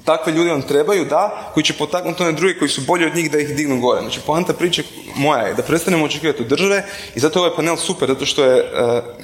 [0.04, 3.30] takve ljudi vam trebaju, da, koji će potaknuti one druge koji su bolji od njih
[3.30, 4.00] da ih dignu gore.
[4.00, 4.82] Znači, poanta priče
[5.16, 8.44] moja je da prestanemo očekivati od države i zato je ovaj panel super, zato što
[8.44, 8.64] je e,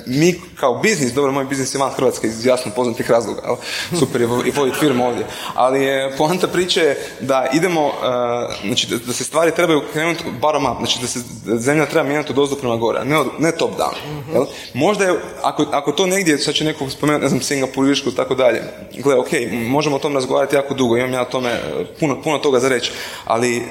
[0.07, 3.57] mi kao biznis, dobro, moj biznis je van Hrvatske iz jasno poznatih razloga, ali
[3.99, 8.97] super je i voditi firmu ovdje, ali je poanta priče da idemo, e, znači da,
[8.97, 11.19] da se stvari trebaju krenuti bottom up, znači da se
[11.59, 13.95] zemlja treba mijenjati od ozdo prema gore, ne, od- ne top down.
[14.33, 14.45] jel?
[14.75, 18.15] Možda je, ako, ako to negdje, sad će neko spomenuti, ne znam, Singapur, Irsku i
[18.15, 18.63] tako dalje,
[18.95, 21.61] gle, ok, možemo o tom razgovarati jako dugo, imam ja o tome e,
[22.01, 22.93] puno, puno toga za reći,
[23.25, 23.63] ali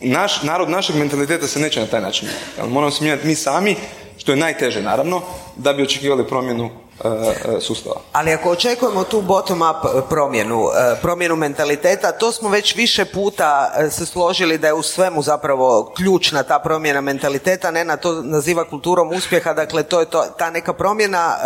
[0.00, 2.28] naš, narod našeg mentaliteta se neće na taj način?
[2.68, 3.76] Moramo se mijenjati mi sami,
[4.18, 5.22] što je najteže naravno,
[5.56, 6.70] da bi očekivali promjenu
[7.04, 8.00] e, sustava.
[8.12, 10.64] Ali ako očekujemo tu bottom-up promjenu,
[11.02, 16.42] promjenu mentaliteta, to smo već više puta se složili da je u svemu zapravo ključna
[16.42, 20.72] ta promjena mentaliteta, ne na to naziva kulturom uspjeha, dakle to je to, ta neka
[20.72, 21.36] promjena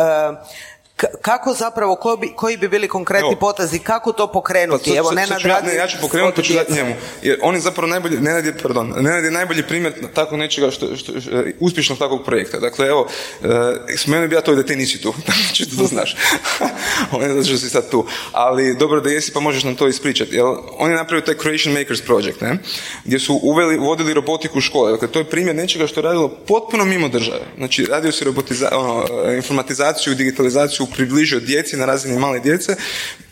[1.22, 4.90] kako zapravo, ko bi, koji bi bili konkretni potazi, kako to pokrenuti?
[4.90, 6.94] Pa, Evo, ne ja, ja ću pokrenuti, ću dati njemu.
[7.22, 10.96] Jer on je zapravo najbolji, Nenad je, pardon, Nenad je najbolji primjer tako nečega što,
[10.96, 12.58] što, što uspješnog takvog projekta.
[12.58, 13.48] Dakle, evo, uh,
[13.96, 15.14] spomenuo bi ja to da ti nisi tu,
[15.52, 16.16] čisto da znaš.
[17.12, 18.06] on je zato si sad tu.
[18.32, 20.36] Ali dobro da jesi, pa možeš nam to ispričati.
[20.36, 20.44] Jer
[20.78, 22.58] on je napravio taj Creation Makers Project, ne?
[23.04, 24.92] gdje su uveli, vodili robotiku u škole.
[24.92, 27.40] Dakle, to je primjer nečega što je radilo potpuno mimo države.
[27.56, 32.76] Znači, radio se robotiza, ono, informatizaciju, digitalizaciju približio djeci na razini male djece,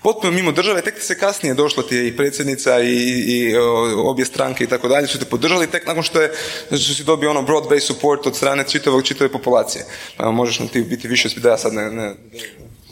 [0.02, 2.94] potpuno mimo države, tek se kasnije došla ti i predsjednica i,
[3.26, 3.56] i
[3.96, 6.32] obje stranke i tako dalje su te podržali tek nakon što je
[6.70, 9.84] su si dobio ono broad based support od strane čitavog čitave populacije.
[10.16, 12.14] Pa možeš nam ti biti više da ja sad ne, ne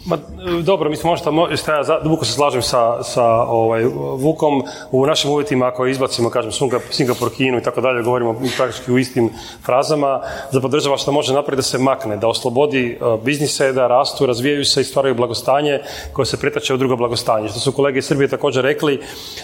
[0.06, 0.18] Ma,
[0.62, 1.30] dobro, mislim, možda,
[1.90, 3.84] ja duboko se slažem sa, sa ovaj,
[4.18, 4.62] Vukom.
[4.90, 6.52] U našim uvjetima, ako izbacimo, kažem,
[6.90, 9.30] Singapur, Kinu i tako dalje, govorimo praktički u istim
[9.64, 14.26] frazama, za država što može napraviti da se makne, da oslobodi uh, biznise, da rastu,
[14.26, 15.80] razvijaju se i stvaraju blagostanje
[16.12, 17.48] koje se pretače u drugo blagostanje.
[17.48, 19.00] Što su kolege iz Srbije također rekli,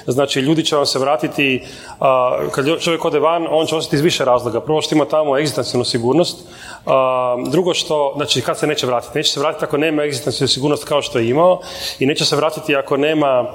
[0.07, 1.63] znači, ljudi će vam se vratiti,
[2.01, 2.07] uh,
[2.51, 4.61] kad čovjek ode van, on će ostati iz više razloga.
[4.61, 6.39] Prvo što ima tamo egzistencijalnu sigurnost,
[6.87, 6.93] uh,
[7.51, 9.19] drugo što, znači, kad se neće vratiti?
[9.19, 11.61] Neće se vratiti ako nema egzistencijalnu sigurnost kao što je imao
[11.99, 13.47] i neće se vratiti ako nema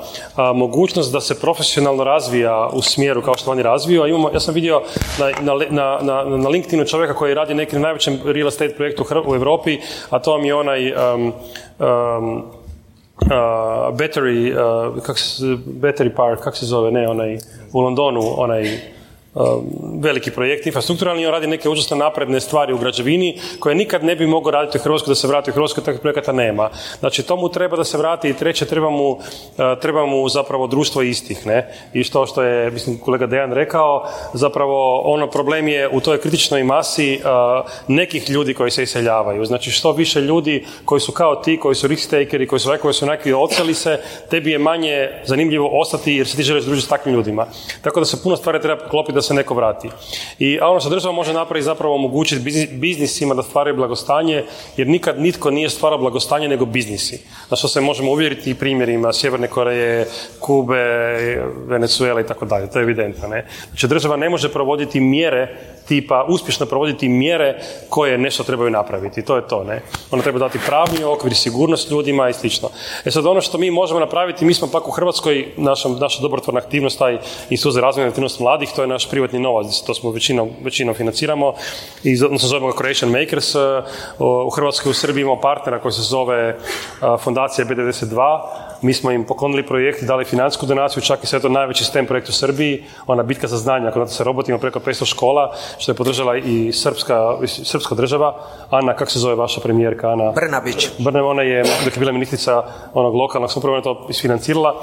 [0.55, 4.07] mogućnost da se profesionalno razvija u smjeru kao što oni razviju.
[4.07, 4.81] imamo, ja sam vidio
[5.19, 9.77] na, na, na, na LinkedInu čovjeka koji radi neki najvećem real estate projektu u Europi,
[10.09, 11.33] a to mi je onaj um,
[11.79, 12.43] um,
[13.93, 14.53] battery,
[15.05, 17.37] kak se, battery park, kako se zove, ne, onaj,
[17.73, 18.79] u Londonu, onaj,
[20.01, 24.27] veliki projekt infrastrukturalni, on radi neke užasno napredne stvari u građevini koje nikad ne bi
[24.27, 26.69] mogao raditi u Hrvatskoj da se vrati u Hrvatskoj, takvih projekata nema.
[26.99, 29.19] Znači, to mu treba da se vrati i treće, treba mu, uh,
[29.81, 31.73] treba mu zapravo društvo istih, ne?
[31.93, 36.63] I što što je, mislim, kolega Dejan rekao, zapravo ono problem je u toj kritičnoj
[36.63, 39.45] masi uh, nekih ljudi koji se iseljavaju.
[39.45, 42.93] Znači, što više ljudi koji su kao ti, koji su risk takeri, koji su koji
[42.93, 46.89] su nekakvi oceli se, tebi je manje zanimljivo ostati jer se ti želiš družiti s
[46.89, 47.47] takvim ljudima.
[47.81, 49.89] Tako da se puno stvari treba klopiti da se neko vrati.
[50.39, 54.43] I a ono što država može napraviti zapravo omogućiti biznisima da stvaraju blagostanje,
[54.77, 57.21] jer nikad nitko nije stvarao blagostanje nego biznisi.
[57.49, 60.07] Na što se možemo uvjeriti i primjerima Sjeverne Koreje,
[60.39, 60.83] Kube,
[61.67, 62.71] Venezuela i tako dalje.
[62.71, 63.27] To je evidentno.
[63.27, 63.45] Ne?
[63.69, 67.59] Znači država ne može provoditi mjere tipa uspješno provoditi mjere
[67.89, 69.21] koje nešto trebaju napraviti.
[69.21, 69.81] To je to, ne?
[70.11, 72.69] Ona treba dati pravni okvir, sigurnost ljudima i slično.
[73.05, 76.59] E sad ono što mi možemo napraviti, mi smo pak u Hrvatskoj, naša, naša dobrotvorna
[76.59, 77.17] aktivnost, taj
[77.49, 81.53] institut za razvojnu aktivnost mladih, to je naš privatni novac, to smo većinom, većinom financiramo
[82.03, 83.55] i odnosno zovemo ga Creation Makers.
[83.55, 83.59] E,
[84.19, 86.55] u Hrvatskoj u Srbiji imamo partnera koji se zove e,
[87.23, 88.39] Fondacija B92,
[88.81, 92.29] mi smo im poklonili projekt, dali financijsku donaciju, čak i sve to najveći STEM projekt
[92.29, 96.37] u Srbiji, ona bitka za znanje, ako se robotima preko 500 škola, što je podržala
[96.37, 98.35] i srpska, srpska država.
[98.69, 100.09] Ana, kako se zove vaša premijerka?
[100.09, 100.31] Ana?
[100.31, 100.89] Brnabić.
[100.97, 102.63] Brne, ona je, dok je bila ministrica
[102.93, 104.75] onog lokalnog samouprave, to isfinancirala.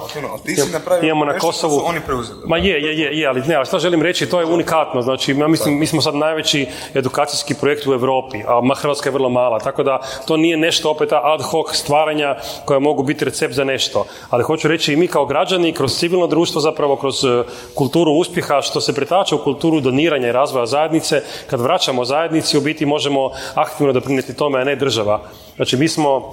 [0.45, 1.83] ti si napravio Imamo na Kosovu.
[1.85, 2.41] oni preuzeli.
[2.47, 5.03] Ma je, je, je, je, ali ne, ali što želim reći, to je unikatno.
[5.03, 9.29] Znači, ja mislim, mi smo sad najveći edukacijski projekt u Europi, a Hrvatska je vrlo
[9.29, 13.65] mala, tako da to nije nešto opet ad hoc stvaranja koja mogu biti recept za
[13.65, 13.84] nešto.
[14.31, 17.45] Ali hoću reći i mi kao građani, kroz civilno društvo, zapravo kroz e,
[17.75, 22.61] kulturu uspjeha, što se pretača u kulturu doniranja i razvoja zajednice, kad vraćamo zajednici, u
[22.61, 25.21] biti možemo aktivno doprinijeti tome, a ne država.
[25.57, 26.33] Znači, mi smo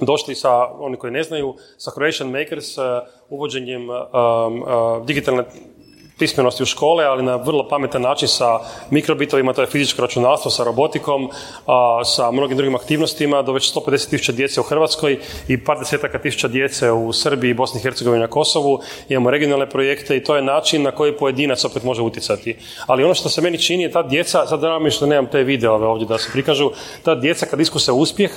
[0.00, 2.84] došli sa, oni koji ne znaju, sa Croatian Makers, uh,
[3.28, 4.64] uvođenjem um,
[6.20, 10.64] pismenosti u škole, ali na vrlo pametan način sa mikrobitovima, to je fizičko računalstvo, sa
[10.64, 11.30] robotikom,
[11.66, 16.18] a, sa mnogim drugim aktivnostima, do već 150 tisuća djece u Hrvatskoj i par desetaka
[16.18, 18.80] tisuća djece u Srbiji, Bosni i Hercegovini na Kosovu.
[19.08, 22.56] Imamo regionalne projekte i to je način na koji pojedinac opet može utjecati.
[22.86, 25.42] Ali ono što se meni čini je ta djeca, sad da mi što nemam te
[25.42, 26.70] videove ovdje da se prikažu,
[27.02, 28.30] ta djeca kad iskuse uspjeh,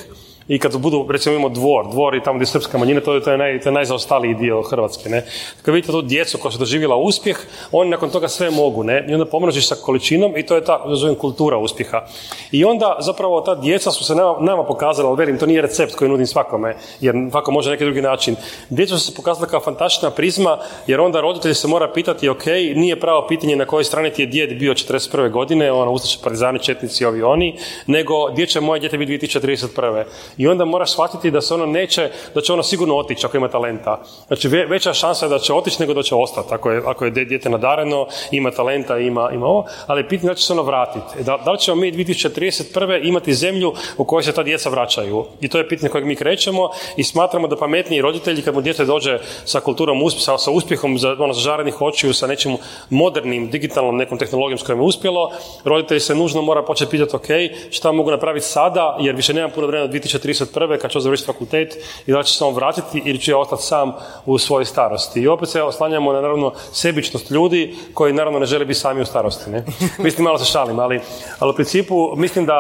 [0.47, 3.21] i kad budu, recimo imamo dvor, dvor i tamo gdje je srpska manjina, to je,
[3.21, 5.25] to je, naj, to je najzaostaliji dio Hrvatske, ne.
[5.62, 7.38] Kad vidite tu djecu koja su doživjela uspjeh,
[7.71, 9.06] oni nakon toga sve mogu, ne.
[9.10, 12.06] I onda pomnožiš sa količinom i to je ta, zovem, kultura uspjeha.
[12.51, 15.95] I onda zapravo ta djeca su se nama, nama pokazala, ali velim, to nije recept
[15.95, 18.36] koji nudim svakome, jer svako može neki drugi način.
[18.69, 22.99] Djeca su se pokazala kao fantastična prizma, jer onda roditelj se mora pitati, ok, nije
[22.99, 25.32] pravo pitanje na kojoj strani ti je djed bio 41.
[25.32, 30.03] godine, ono, ustaše partizani, četnici, ovi oni, nego gdje moje dijete biti 2031
[30.37, 33.47] I onda moraš shvatiti da se ono neće, da će ono sigurno otići ako ima
[33.47, 34.01] talenta.
[34.27, 36.53] Znači veća šansa je da će otići nego da će ostati.
[36.53, 40.45] Ako je, ako je dijete nadareno, ima talenta, ima, ima ovo, ali pitanje da će
[40.45, 41.19] se ono vratiti.
[41.19, 43.07] E, da, da li ćemo mi 2031.
[43.07, 45.25] imati zemlju u kojoj se ta djeca vraćaju?
[45.41, 48.85] I to je pitanje kojeg mi krećemo i smatramo da pametniji roditelji kad mu dijete
[48.85, 52.57] dođe sa kulturom, sa, sa uspjehom, za, ono, zažarenih očiju, sa nečim
[52.89, 55.31] modernim, digitalnom nekom tehnologijom s kojom je uspjelo,
[55.63, 57.27] roditelji se nužno mora početi pitati ok,
[57.71, 59.91] šta mogu napraviti sada, jer više nemam puno vremena
[60.23, 60.77] 2031.
[60.77, 63.93] kad ću završiti fakultet i da će se on vratiti ili ja ostati sam
[64.25, 65.21] u svojoj starosti.
[65.21, 69.05] I opet se oslanjamo na naravno sebičnost ljudi koji naravno ne žele biti sami u
[69.05, 69.49] starosti.
[69.49, 69.65] Ne?
[70.03, 71.01] Mislim, malo se šalim, ali,
[71.39, 72.57] ali u principu mislim da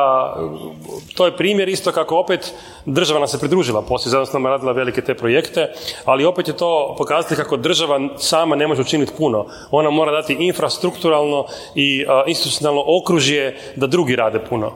[1.15, 2.53] to je primjer isto kako opet
[2.85, 5.73] država nam se pridružila poslije, zato nam radila velike te projekte,
[6.05, 9.45] ali opet je to pokazati kako država sama ne može učiniti puno.
[9.71, 11.45] Ona mora dati infrastrukturalno
[11.75, 14.71] i institucionalno okružje da drugi rade puno.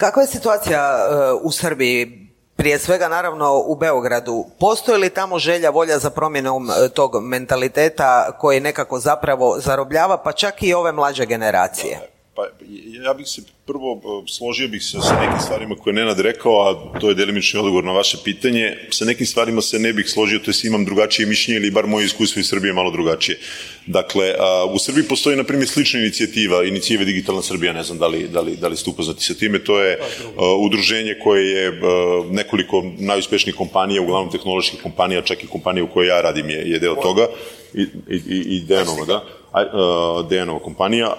[0.00, 2.26] Kakva je situacija e, u Srbiji?
[2.56, 4.44] Prije svega naravno u Beogradu.
[4.58, 10.32] Postoji li tamo želja, volja za promjenom e, tog mentaliteta koji nekako zapravo zarobljava pa
[10.32, 11.98] čak i ove mlađe generacije?
[12.34, 12.46] Pa
[13.04, 16.52] ja bih se prvo e, složio bih se sa nekim stvarima koje je Nenad rekao,
[16.62, 18.76] a to je delimični odgovor na vaše pitanje.
[18.90, 22.06] Sa nekim stvarima se ne bih složio, to jest imam drugačije mišljenje ili bar moje
[22.06, 23.38] iskustvo iz Srbije malo drugačije.
[23.86, 24.34] Dakle,
[24.74, 28.40] u Srbiji postoji na primjer slična inicijativa, inicijativa Digitalna Srbija, ne znam da li, da
[28.40, 29.98] li, da li ste upoznati sa time, to je
[30.58, 31.80] udruženje koje je
[32.30, 36.78] nekoliko najuspješnijih kompanija, uglavnom tehnoloških kompanija, čak i kompanija u kojoj ja radim je, je
[36.78, 37.26] deo toga.
[37.74, 38.20] I, i,
[38.56, 39.39] i Dejanova, da
[40.28, 41.14] Dejanova kompanija.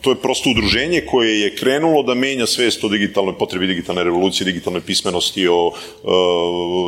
[0.00, 4.44] To je prosto udruženje koje je krenulo da menja svest o digitalnoj potrebi digitalne revolucije,
[4.44, 5.72] digitalnoj pismenosti, o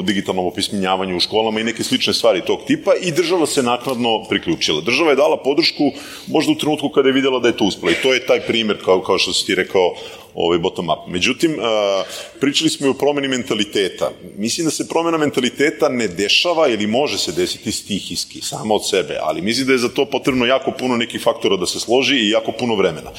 [0.05, 4.81] digitalnom opismenjavanju u školama i neke slične stvari tog tipa i država se naknadno priključila.
[4.81, 5.85] Država je dala podršku
[6.27, 8.85] možda u trenutku kada je vidjela da je to uspela i to je taj primjer
[8.85, 9.95] kao, kao što si ti rekao
[10.35, 11.09] ovaj bottom up.
[11.09, 11.57] Međutim,
[12.41, 14.11] pričali smo i o promjeni mentaliteta.
[14.37, 19.19] Mislim da se promjena mentaliteta ne dešava ili može se desiti stihijski, samo od sebe,
[19.23, 22.31] ali mislim da je za to potrebno jako puno nekih faktora da se složi i
[22.31, 23.11] jako puno vremena.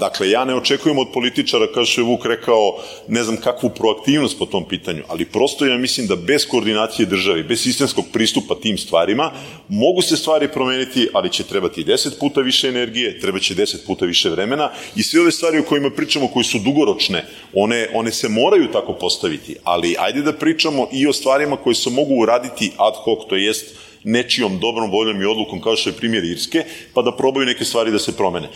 [0.00, 2.78] Dakle, ja ne očekujem od političara, kao što je Vuk rekao,
[3.08, 7.42] ne znam kakvu proaktivnost po tom pitanju, ali prosto ja mislim da bez koordinacije države,
[7.42, 9.32] bez sistemskog pristupa tim stvarima,
[9.68, 14.04] mogu se stvari promijeniti, ali će trebati deset puta više energije, treba će deset puta
[14.04, 18.28] više vremena i sve ove stvari o kojima pričamo koje su dugoročne, one, one se
[18.28, 22.94] moraju tako postaviti, ali ajde da pričamo i o stvarima koje se mogu uraditi ad
[22.94, 27.16] hoc, to jest nečijom dobrom voljom i odlukom kao što je primjer Irske, pa da
[27.16, 28.48] probaju neke stvari da se promene.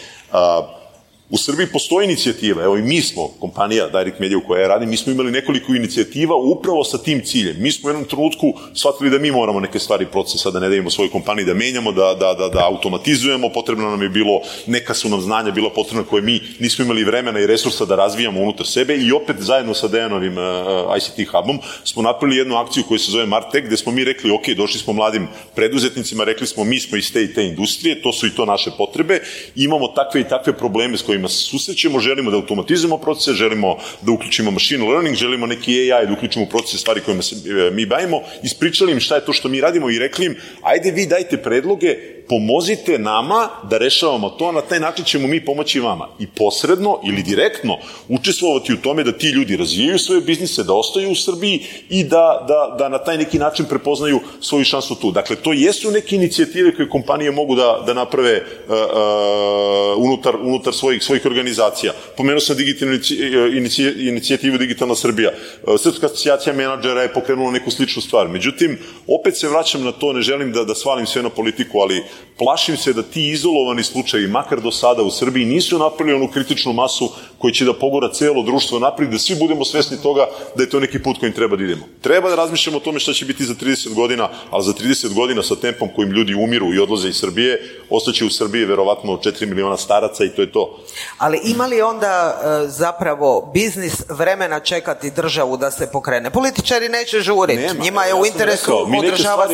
[1.31, 4.89] U Srbiji postoji inicijativa, evo i mi smo, kompanija Direct Media u kojoj ja radim,
[4.89, 7.57] mi smo imali nekoliko inicijativa upravo sa tim ciljem.
[7.59, 10.91] Mi smo u jednom trenutku shvatili da mi moramo neke stvari procesa da ne dajemo
[10.91, 15.09] svojoj kompaniji da menjamo, da, da, da, da automatizujemo, potrebno nam je bilo, neka su
[15.09, 18.97] nam znanja bila potrebna koje mi nismo imali vremena i resursa da razvijamo unutar sebe.
[18.97, 20.45] I opet zajedno sa Dejanovim uh,
[20.97, 24.49] ICT hubom smo napravili jednu akciju koja se zove Martech gde smo mi rekli, ok,
[24.57, 28.27] došli smo mladim preduzetnicima, rekli smo mi smo iz te i te industrije, to su
[28.27, 29.21] i to naše potrebe,
[29.57, 34.13] imamo takve i takve probleme s kojima se susrećemo, želimo da automatizujemo procese, želimo da
[34.13, 38.21] uključimo machine learning, želimo neki AI da uključimo procese stvari kojima se e, mi bavimo,
[38.43, 41.97] ispričali im šta je to što mi radimo i rekli im, ajde vi dajte predloge
[42.29, 46.09] pomozite nama da rešavamo to, na taj način ćemo mi pomoći vama.
[46.19, 51.11] I posredno ili direktno učestvovati u tome da ti ljudi razvijaju svoje biznise, da ostaju
[51.11, 55.11] u Srbiji i da, da, da na taj neki način prepoznaju svoju šansu tu.
[55.11, 60.75] Dakle, to jesu neke inicijative koje kompanije mogu da, da naprave uh, uh, unutar, unutar
[60.75, 61.93] svojih, svojih organizacija.
[62.17, 62.99] Pomenuo sam digitalnu
[64.01, 65.31] inicijativu Digitalna Srbija.
[65.79, 68.29] Srpska asocijacija menadžera je pokrenula neku sličnu stvar.
[68.29, 72.03] Međutim, opet se vraćam na to, ne želim da, da svalim sve na politiku, ali
[72.39, 76.73] plašim se da ti izolovani slučajevi, makar do sada u Srbiji, nisu napravili onu kritičnu
[76.73, 80.71] masu koji će da pogora celo društvo naprijed, da svi budemo svesni toga da je
[80.71, 81.85] to neki put kojim treba da idemo.
[82.01, 85.43] Treba da razmišljamo o tome šta će biti za 30 godina, ali za 30 godina
[85.43, 89.77] sa tempom kojim ljudi umiru i odlaze iz Srbije, ostaće u Srbiji verovatno 4 miliona
[89.77, 90.79] staraca i to je to.
[91.19, 96.31] Ali ima li onda e, zapravo biznis vremena čekati državu da se pokrene?
[96.31, 98.71] Političari neće žuriti, njima je u interesu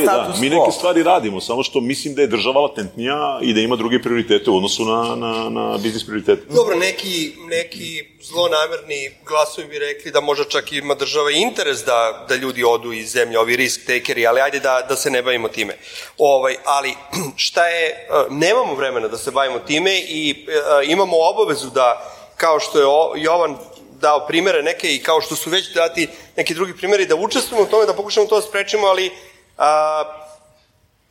[0.05, 3.77] da, Mi neke stvari radimo, samo što mislim da je država latentnija i da ima
[3.77, 6.43] druge prioritete u odnosu na, na, na biznis prioritete.
[6.55, 12.35] Dobro, neki, neki zlonamerni glasovi bi rekli da možda čak ima država interes da, da
[12.35, 15.77] ljudi odu iz zemlje, ovi risk takeri, ali ajde da, da se ne bavimo time.
[16.19, 16.95] Ovaj, ali
[17.37, 17.97] šta je, e,
[18.31, 23.57] nemamo vremena da se bavimo time i e, imamo obavezu da, kao što je Jovan
[24.01, 27.71] dao primere neke i kao što su već dati neki drugi primeri, da učestvujemo u
[27.71, 29.11] tome, da pokušamo to da sprečimo, ali
[29.59, 30.05] a,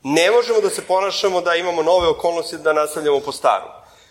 [0.03, 3.65] ne možemo da se ponašamo da imamo nove okolnosti da nastavljamo po staru.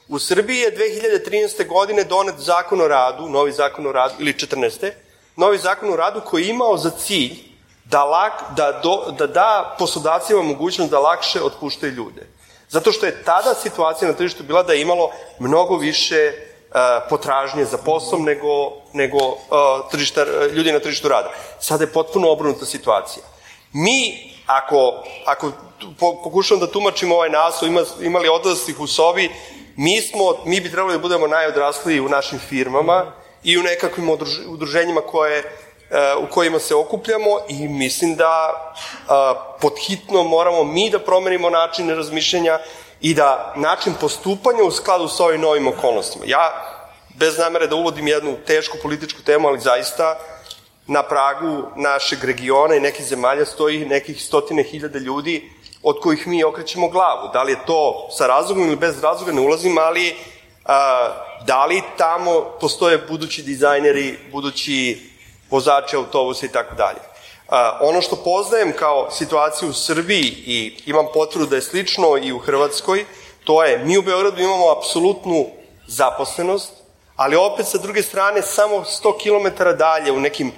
[0.09, 1.67] U Srbiji je 2013.
[1.67, 4.91] godine donet zakon o radu, novi zakon o radu, ili 14.
[5.37, 7.49] novi zakon o radu koji je imao za cilj
[7.85, 12.27] da, lak, da, do, da da poslodavcima mogućnost da lakše otpuštaju ljude.
[12.69, 16.75] Zato što je tada situacija na tržištu bila da je imalo mnogo više uh,
[17.09, 19.37] potražnje za poslom nego, nego uh,
[19.91, 21.31] tržišta, ljudi na tržištu rada.
[21.61, 23.25] Sada je potpuno obrnuta situacija.
[23.73, 25.53] Mi, ako, ako
[25.99, 29.31] pokušamo da tumačimo ovaj naslov, ima, imali odraslih u sobi,
[29.77, 33.13] mi, smo, mi bi trebali da budemo najodrasliji u našim firmama
[33.45, 34.11] i u nekakvim
[34.49, 39.15] udruženjima koje, uh, u kojima se okupljamo i mislim da uh,
[39.61, 42.59] podhitno moramo mi da promenimo načine razmišljanja
[43.01, 46.25] i da način postupanja u skladu sa ovim novim okolnostima.
[46.27, 46.53] Ja,
[47.15, 50.19] bez namere da uvodim jednu tešku političku temu, ali zaista
[50.87, 55.51] na pragu našeg regiona i nekih zemalja stoji nekih stotine hiljada ljudi
[55.83, 57.31] od kojih mi okrećemo glavu.
[57.33, 60.17] Da li je to sa razlogom ili bez razloga, ne ulazim, ali
[60.65, 61.09] a,
[61.47, 65.11] da li tamo postoje budući dizajneri, budući
[65.51, 66.99] vozači autobusa i tako dalje.
[67.81, 72.39] Ono što poznajem kao situaciju u Srbiji i imam potvrdu da je slično i u
[72.39, 73.05] Hrvatskoj,
[73.45, 75.47] to je mi u Beogradu imamo apsolutnu
[75.87, 76.73] zaposlenost,
[77.17, 80.53] ali opet sa druge strane samo 100 km dalje u nekim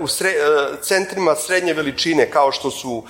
[0.00, 0.36] u sre, e,
[0.82, 3.02] centrima srednje veličine kao što su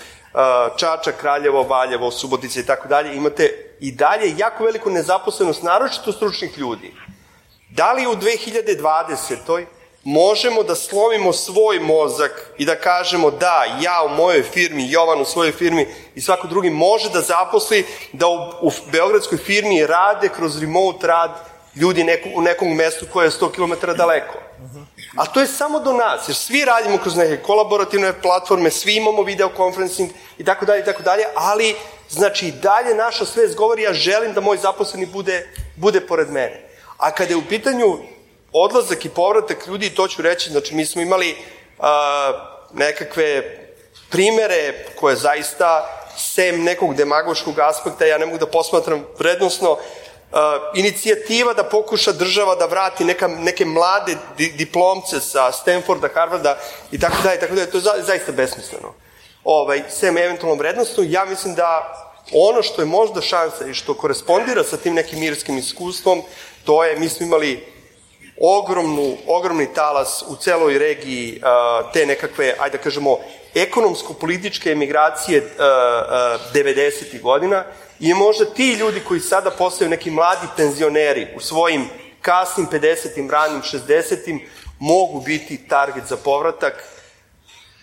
[0.76, 6.59] Čača, Kraljevo, Valjevo, Subotica i tako dalje, imate i dalje jako veliku nezaposlenost, naročito stručnih
[6.59, 6.95] ljudi.
[7.70, 9.64] Da li u 2020
[10.05, 15.24] možemo da slomimo svoj mozak i da kažemo da, ja u mojoj firmi, Jovan u
[15.24, 20.61] svojoj firmi i svako drugi može da zaposli da u, u Beogradskoj firmi rade kroz
[20.61, 21.31] remote rad
[21.76, 24.39] ljudi neku, u nekom mestu koje je 100 km daleko.
[25.16, 29.22] A to je samo do nas, jer svi radimo kroz neke kolaborativne platforme, svi imamo
[29.22, 31.76] videokonferencing i tako dalje i tako dalje, ali
[32.11, 36.68] znači dalje naša svest govori ja želim da moj zaposleni bude, bude pored mene.
[36.96, 37.98] A kada je u pitanju
[38.52, 41.36] odlazak i povratak ljudi, to ću reći, znači mi smo imali
[41.78, 42.32] a,
[42.72, 43.42] nekakve
[44.11, 49.78] primere koje zaista sem nekog demagoškog aspekta, ja ne mogu da posmatram vrednostno,
[50.74, 56.59] inicijativa da pokuša država da vrati neka, neke mlade di, diplomce sa Stanforda, Harvarda
[56.93, 58.95] i tako dalje, tako dalje, to je za, zaista besmisleno.
[59.45, 61.95] Ovaj, sem eventualnom vrednostnom, ja mislim da
[62.33, 66.22] ono što je možda šansa i što korespondira sa tim nekim mirskim iskustvom,
[66.64, 67.64] to je, mi smo imali
[68.41, 73.18] ogromnu, ogromni talas u celoj regiji uh, te nekakve, ajde da kažemo,
[73.55, 77.20] ekonomsko-političke emigracije uh, uh, 90.
[77.20, 77.64] godina
[78.01, 81.88] i možda ti ljudi koji sada postaju neki mladi penzioneri u svojim
[82.22, 83.30] kasnim 50.
[83.30, 84.40] ranim 60.
[84.78, 86.84] mogu biti target za povratak,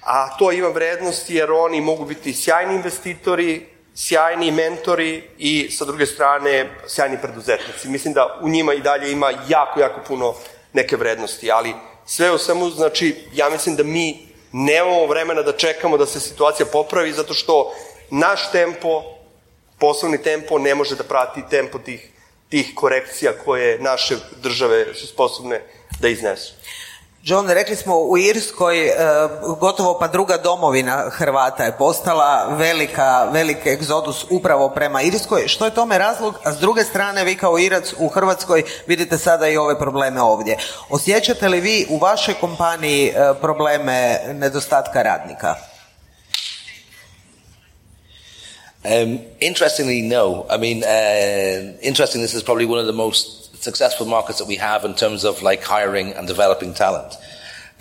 [0.04, 6.06] a to ima vrednost jer oni mogu biti sjajni investitori, sjajni mentori i sa druge
[6.06, 7.90] strane sjajni preduzetnici.
[7.90, 10.34] Mislim da u njima i dalje ima jako, jako puno
[10.74, 11.74] neke vrednosti, ali
[12.06, 16.66] sve u svemu, znači, ja mislim da mi nemamo vremena da čekamo da se situacija
[16.66, 17.74] popravi, zato što
[18.10, 19.15] naš tempo,
[19.80, 22.12] poslovni tempo, ne može da prati tempo tih,
[22.50, 25.62] tih korekcija koje naše države su sposobne
[26.00, 26.54] da iznesu.
[27.28, 28.94] John, rekli smo u Irskoj e,
[29.60, 35.48] gotovo pa druga domovina Hrvata je postala velika, velik egzodus upravo prema Irskoj.
[35.48, 36.36] Što je tome razlog?
[36.44, 40.58] A s druge strane, vi kao Irac u Hrvatskoj vidite sada i ove probleme ovdje.
[40.90, 45.56] Osjećate li vi u vašoj kompaniji e, probleme nedostatka radnika?
[48.86, 50.46] Um, interestingly, no.
[50.48, 54.58] I mean, uh, interestingly, this is probably one of the most successful markets that we
[54.58, 57.16] have in terms of like hiring and developing talent.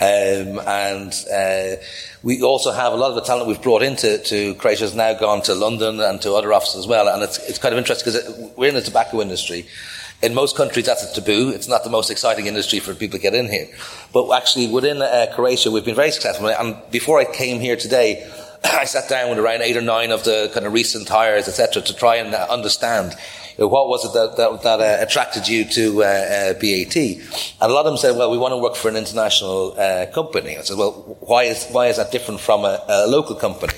[0.01, 1.77] Um, and uh,
[2.23, 5.13] we also have a lot of the talent we've brought into to Croatia has now
[5.13, 7.07] gone to London and to other offices as well.
[7.09, 9.67] And it's, it's kind of interesting because we're in the tobacco industry.
[10.23, 11.51] In most countries, that's a taboo.
[11.51, 13.69] It's not the most exciting industry for people to get in here.
[14.13, 16.49] But actually, within uh, Croatia, we've been very successful.
[16.49, 18.27] And before I came here today,
[18.81, 21.83] I sat down with around eight or nine of the kind of recent hires, etc.,
[21.83, 23.17] to try and uh, understand
[23.57, 26.97] what was it that, that, that uh, attracted you to uh, uh, BAT?
[26.97, 27.23] And
[27.61, 30.57] a lot of them said, well, we want to work for an international uh, company.
[30.57, 33.75] I said, well, why is, why is that different from a, a local company?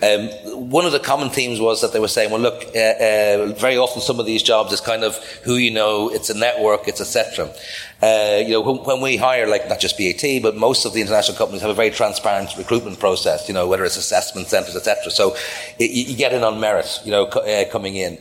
[0.00, 0.28] Um,
[0.70, 3.76] one of the common themes was that they were saying, well, look, uh, uh, very
[3.76, 7.00] often some of these jobs is kind of who you know, it's a network, it's
[7.00, 7.52] etc.
[8.00, 11.00] Uh, you know, when, when, we hire, like not just BAT, but most of the
[11.00, 13.48] international companies have a very transparent recruitment process.
[13.48, 15.10] You know, whether it's assessment centres, etc.
[15.10, 15.34] So
[15.80, 17.00] it, you get in on merit.
[17.04, 18.18] You know, uh, coming in.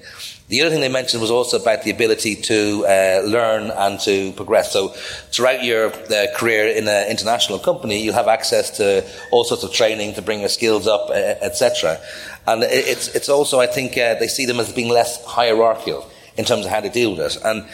[0.50, 4.32] The other thing they mentioned was also about the ability to uh, learn and to
[4.32, 4.72] progress.
[4.72, 4.90] So
[5.30, 9.74] throughout your uh, career in an international company, you'll have access to all sorts of
[9.74, 12.00] training to bring your skills up, uh, etc.
[12.46, 16.46] And it's, it's also, I think, uh, they see them as being less hierarchical in
[16.46, 17.44] terms of how to deal with it.
[17.44, 17.68] And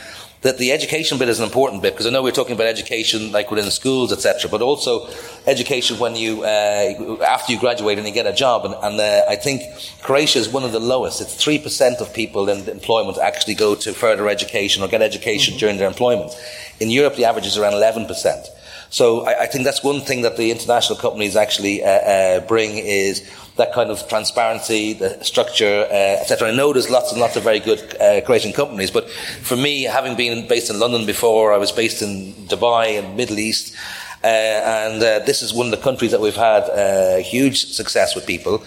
[0.44, 3.32] that the education bit is an important bit because I know we're talking about education
[3.32, 5.10] like within schools, etc., but also
[5.48, 8.66] education when you uh, after you graduate and you get a job.
[8.66, 9.64] And, and uh, I think
[10.02, 11.22] Croatia is one of the lowest.
[11.22, 15.54] It's three percent of people in employment actually go to further education or get education
[15.54, 15.60] mm-hmm.
[15.60, 16.32] during their employment.
[16.80, 18.48] In Europe, the average is around eleven percent.
[18.94, 22.78] So I, I, think that's one thing that the international companies actually uh, uh, bring
[22.78, 26.50] is that kind of transparency, the structure, uh, etc.
[26.50, 29.10] I know there's lots and lots of very good uh, Croatian companies, but
[29.42, 33.40] for me, having been based in London before, I was based in Dubai and Middle
[33.40, 33.76] East.
[34.24, 38.28] Uh, and uh, this is one of the countries that we've had huge success with
[38.28, 38.64] people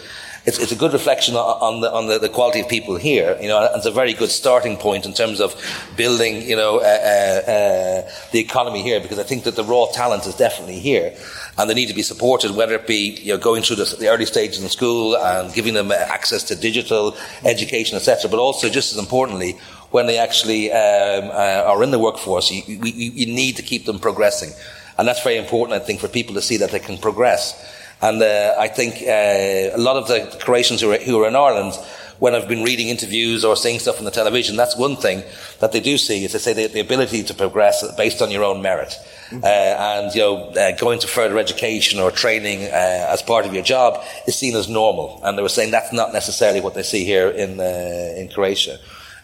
[0.47, 3.37] it's, it's a good reflection on the on the, the, quality of people here.
[3.41, 5.57] You know, and it's a very good starting point in terms of
[5.97, 9.01] building, you know, uh, uh, uh, the economy here.
[9.01, 11.17] Because I think that the raw talent is definitely here,
[11.59, 14.09] and they need to be supported, whether it be you know going through the, the
[14.09, 18.31] early stages in school and giving them access to digital education, etc.
[18.31, 19.59] But also, just as importantly,
[19.91, 23.85] when they actually um, uh, are in the workforce, you, you, you need to keep
[23.85, 24.53] them progressing.
[24.99, 27.55] And that's very important, I think, for people to see that they can progress.
[28.03, 31.37] And uh, I think uh, a lot of the Croatians who are, who are in
[31.37, 31.75] Ireland,
[32.19, 35.23] when I've been reading interviews or seeing stuff on the television, that's one thing
[35.61, 38.45] that they do see is they say the, the ability to progress based on your
[38.45, 38.95] own merit.
[39.29, 39.45] Mm-hmm.
[39.45, 43.53] Uh, and you know, uh, going to further education or training uh, as part of
[43.53, 45.21] your job is seen as normal.
[45.25, 48.79] And they were saying that's not necessarily what they see here in uh, in Croatia.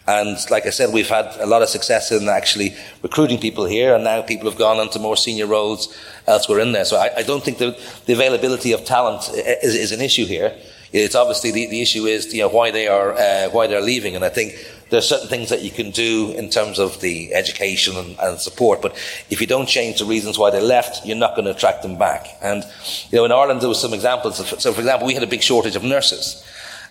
[0.05, 3.95] And like I said, we've had a lot of success in actually recruiting people here,
[3.95, 5.95] and now people have gone into more senior roles
[6.27, 6.85] elsewhere in there.
[6.85, 10.53] So I, I don't think the, the, availability of talent is, is, an issue here.
[10.91, 14.15] It's obviously the, the issue is you know why they are uh, why they're leaving,
[14.15, 14.55] and I think
[14.89, 18.79] there's certain things that you can do in terms of the education and, and, support,
[18.79, 18.95] but
[19.31, 21.97] if you don't change the reasons why they left, you're not going to attract them
[21.97, 22.27] back.
[22.43, 22.63] And
[23.09, 24.39] you know, in Ireland there was some examples.
[24.39, 26.45] Of, so, for example, we had a big shortage of nurses.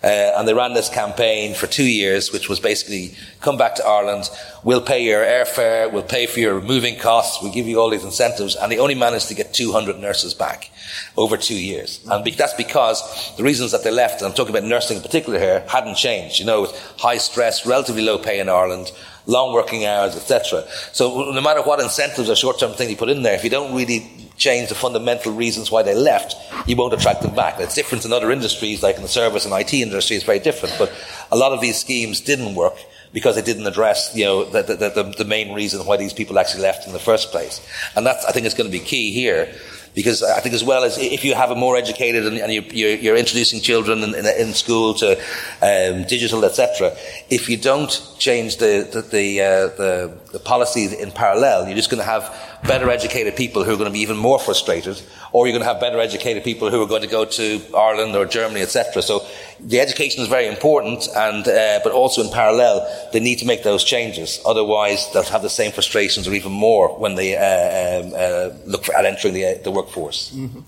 [0.05, 3.87] Uh, and they ran this campaign for two years, which was basically come back to
[3.87, 4.29] Ireland,
[4.65, 8.05] we'll pay your airfare, we'll pay for your moving costs, we'll give you all these
[8.05, 8.57] incentives.
[8.57, 10.71] And they only managed to get 200 nurses back
[11.17, 12.01] over two years.
[12.11, 15.03] And be- that's because the reasons that they left, and I'm talking about nursing in
[15.03, 16.41] particular here, hadn't changed.
[16.41, 18.91] You know, with high stress, relatively low pay in Ireland,
[19.27, 20.65] long working hours, etc.
[20.93, 23.75] So no matter what incentives or short-term thing you put in there, if you don't
[23.75, 26.35] really change the fundamental reasons why they left,
[26.67, 27.61] you won't attract them back.
[27.61, 30.75] It's different in other industries, like in the service and IT industry, it's very different.
[30.79, 30.93] But
[31.31, 32.75] a lot of these schemes didn't work
[33.13, 36.39] because they didn't address, you know, the, the, the, the main reason why these people
[36.39, 37.65] actually left in the first place.
[37.95, 39.55] And that's, I think, is going to be key here
[39.95, 42.97] because I think as well as if you have a more educated and, and you're,
[42.97, 45.19] you're, introducing children in, in, in school to
[45.61, 46.97] um, digital, etc.
[47.29, 51.91] If you don't change the the the, uh, the, the policies in parallel, you're just
[51.91, 55.01] going to have better educated people who are going to be even more frustrated,
[55.33, 58.15] or you're going to have better educated people who are going to go to Ireland
[58.15, 59.03] or Germany, etc.
[59.03, 59.27] So
[59.61, 63.63] the education is very important, and uh, but also in parallel, they need to make
[63.63, 64.41] those changes.
[64.47, 68.85] Otherwise, they'll have the same frustrations or even more when they uh, um, uh, look
[68.85, 70.31] for, at entering the, the workforce.
[70.31, 70.61] Mm-hmm.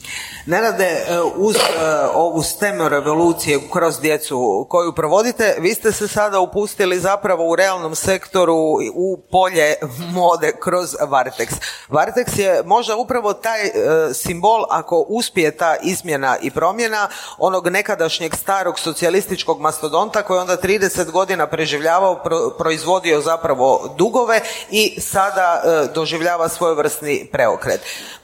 [0.46, 6.40] Nenade, uh, uz uh, ovu STEM revolucije kroz djecu koju provodite, vi ste se sada
[6.40, 8.56] upustili zapravo u realnom sektoru
[8.94, 9.74] u polje
[10.12, 11.48] mode kroz Vartex.
[11.88, 13.70] Vartex je možda upravo taj e,
[14.14, 17.08] simbol ako uspije ta izmjena i promjena
[17.38, 22.22] onog nekadašnjeg starog socijalističkog mastodonta koji onda 30 godina preživljavao,
[22.58, 27.80] proizvodio zapravo dugove i sada e, doživljava svojevrsni preokret.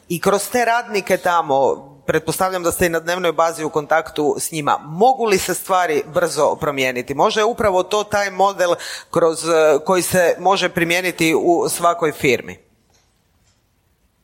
[0.08, 4.52] I kroz te radnike tamo, pretpostavljam da ste i na dnevnoj bazi u kontaktu s
[4.52, 4.78] njima.
[4.82, 7.14] Mogu li se stvari brzo promijeniti?
[7.14, 8.74] Može je upravo to taj model
[9.10, 12.69] kroz e, koji se može primijeniti u svakoj firmi?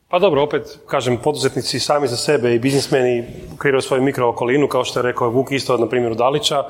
[0.09, 3.23] Pa dobro, opet, kažem, poduzetnici sami za sebe i biznismeni
[3.57, 6.63] kreiraju svoju mikrookolinu, kao što je rekao Vuk isto na primjeru Dalića,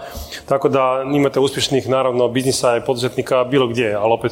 [0.45, 4.31] tako da imate uspješnih, naravno, biznisa i poduzetnika bilo gdje, ali opet,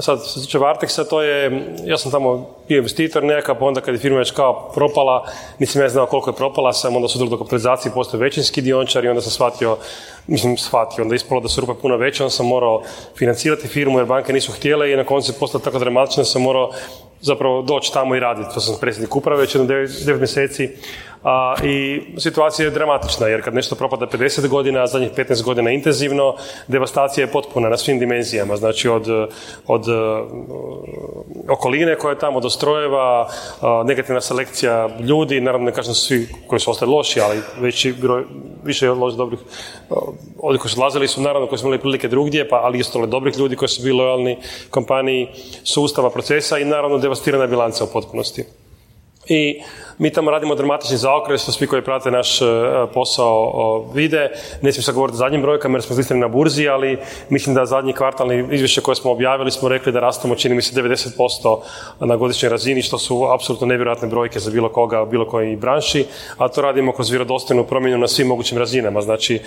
[0.00, 3.80] sad, što se tiče Varteksa, to je, ja sam tamo bio investitor nekakav, pa onda
[3.80, 5.24] kad je firma već kao propala,
[5.58, 9.08] nisam ja znao koliko je propala, sam onda sudjelovao do kapitalizacije, postoje većinski diončar i
[9.08, 9.76] onda sam shvatio,
[10.26, 12.82] mislim shvatio, onda ispalo da su rupe puno veće, onda sam morao
[13.18, 16.42] financirati firmu jer banke nisu htjele i na koncu je postalo tako dramatično da sam
[16.42, 16.72] morao
[17.20, 18.54] zapravo doći tamo i raditi.
[18.54, 20.70] To sam predsjednik uprave već jedno 9 mjeseci.
[21.26, 26.36] A, I situacija je dramatična, jer kad nešto propada 50 godina, zadnjih 15 godina intenzivno,
[26.68, 28.56] devastacija je potpuna na svim dimenzijama.
[28.56, 29.08] Znači od,
[29.66, 29.96] od uh,
[31.48, 36.70] okoline koja je tamo dostrojeva, uh, negativna selekcija ljudi, naravno ne kažem svi koji su
[36.70, 38.24] ostali loši, ali veći broj,
[38.64, 39.40] više je loš dobrih,
[39.90, 39.98] uh,
[40.38, 43.38] oni koji su odlazili su naravno koji su imali prilike drugdje, pa ali isto dobrih
[43.38, 44.38] ljudi koji su bili lojalni
[44.70, 45.28] kompaniji,
[45.64, 48.44] sustava, procesa i naravno devastirana bilanca u potpunosti.
[49.28, 49.60] i
[49.98, 52.44] mi tamo radimo dramatični zaokret, što svi koji prate naš e,
[52.94, 54.30] posao vide.
[54.62, 56.98] Ne smijem sad govoriti o zadnjim brojkama jer smo zlistani na burzi, ali
[57.28, 60.82] mislim da zadnji kvartalni izvješće koje smo objavili smo rekli da rastemo, čini mi se,
[60.82, 61.58] 90%
[62.00, 66.04] na godišnjoj razini, što su apsolutno nevjerojatne brojke za bilo koga, bilo koji branši,
[66.38, 69.40] a to radimo kroz vjerodostojnu promjenu na svim mogućim razinama, znači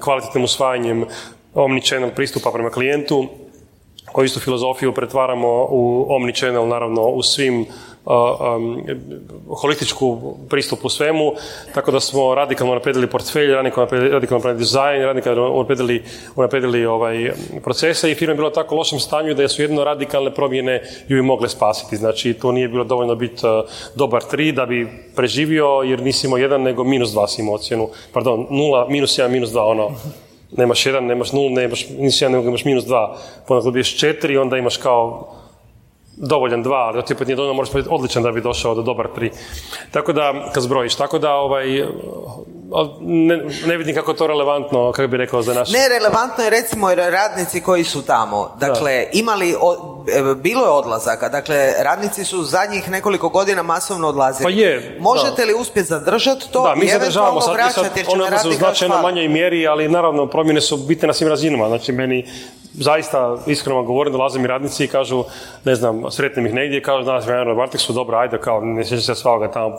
[0.00, 1.04] kvalitetnim usvajanjem
[1.54, 3.28] omnichannel pristupa prema klijentu,
[4.12, 7.66] koju istu filozofiju pretvaramo u omnichannel, naravno, u svim
[8.04, 8.82] um,
[9.48, 11.32] holističku pristup u svemu,
[11.74, 15.66] tako da smo radikalno naprijedili portfelj, radikalno naprijedili dizajn, radikalno
[16.36, 17.32] naprijedili ovaj,
[17.62, 21.18] procese i firma je bila u tako lošem stanju da su jedno radikalne promjene ju
[21.18, 21.96] i mogle spasiti.
[21.96, 23.52] Znači, to nije bilo dovoljno biti uh,
[23.94, 27.88] dobar tri da bi preživio, jer nisi imao jedan, nego minus dva si imao ocjenu.
[28.12, 29.90] Pardon, nula, minus jedan, minus dva, ono,
[30.56, 33.16] nemaš jedan, nemaš nul, nemaš nisi jedan, imaš minus dva.
[33.48, 35.28] Ponekad biješ četiri, onda imaš kao
[36.16, 39.08] dovoljan dva, ali ti opet nije dovoljno, moraš biti odličan da bi došao do dobar
[39.14, 39.30] tri.
[39.90, 41.84] Tako da, kad zbrojiš, tako da ovaj,
[43.00, 45.70] ne, ne vidim kako je to relevantno, kako bi rekao za naš...
[45.70, 48.56] Ne, relevantno je recimo radnici koji su tamo.
[48.60, 49.54] Dakle, imali, e,
[50.34, 54.44] bilo je odlazaka, dakle, radnici su zadnjih nekoliko godina masovno odlazili.
[54.44, 58.06] Pa je, Možete li uspjeti zadržati to da, mi i eventualno vraćati, jer
[58.42, 61.68] će u značajno manjoj mjeri, ali naravno promjene su bitne na svim razinama.
[61.68, 62.26] Znači, meni
[62.74, 65.24] zaista, iskreno vam govorim, dolaze mi radnici i kažu,
[65.64, 69.00] ne znam, sretnim ih negdje, kažu danas mi na Varteksu, dobro, ajde, kao, ne sjećam
[69.00, 69.76] se svaga tamo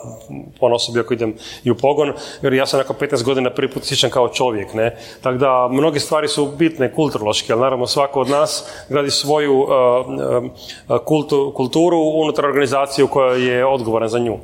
[0.60, 1.34] po osobi ako idem
[1.64, 4.96] i u pogon, jer ja sam nakon 15 godina prvi put sjećam kao čovjek, ne.
[5.22, 9.68] Tako da, mnoge stvari su bitne kulturološke, ali naravno svako od nas gradi svoju uh,
[11.54, 14.38] kulturu unutar organizacije u kojoj je odgovoran za nju.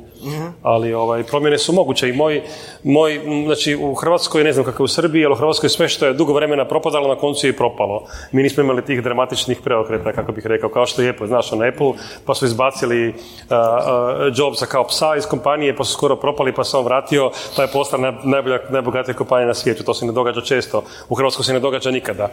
[0.61, 2.41] Ali ovaj, promjene su moguće i moj,
[2.83, 6.05] moj, znači u Hrvatskoj, ne znam kako je u Srbiji, ali u Hrvatskoj sve što
[6.05, 8.03] je dugo vremena propadalo, na koncu je i propalo.
[8.31, 11.67] Mi nismo imali tih dramatičnih preokreta, kako bih rekao, kao što je Apple, znaš, na
[11.67, 11.93] Apple,
[12.25, 16.63] pa su izbacili uh, uh, Jobsa kao psa iz kompanije, pa su skoro propali, pa
[16.63, 19.83] se on vratio, pa je postala najbolja, najbogatija kompanija na svijetu.
[19.83, 20.83] To se ne događa često.
[21.09, 22.29] U Hrvatskoj se ne događa nikada.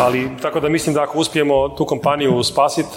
[0.00, 2.96] Ali tako da mislim da ako uspijemo tu kompaniju spasiti,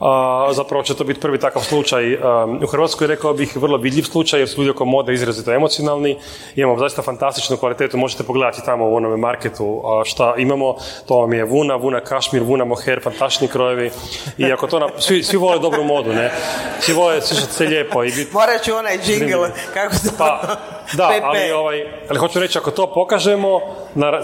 [0.00, 2.14] a, zapravo će to biti prvi takav slučaj
[2.62, 6.18] u Hrvatskoj, rekao bih vrlo vidljiv slučaj jer su ljudi oko mode izrazito emocionalni,
[6.56, 10.76] imamo zaista fantastičnu kvalitetu, možete pogledati tamo u onome marketu šta imamo,
[11.06, 13.90] to vam je Vuna, Vuna Kašmir, Vuna Moher, fantastični krojevi.
[14.38, 16.30] I ako to, na, svi, svi vole dobru modu, ne,
[16.80, 18.30] svi vole svišati se lijepo i biti...
[18.32, 20.56] Morat ću onaj jingle, kako se pa,
[20.92, 23.60] da, ali, ovaj, ali hoću reći, ako to pokažemo,
[23.94, 24.20] na,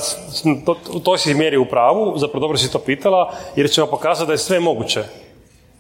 [0.67, 4.27] to, u toj si mjeri u pravu, zapravo dobro si to pitala, jer ćemo pokazati
[4.27, 5.05] da je sve moguće.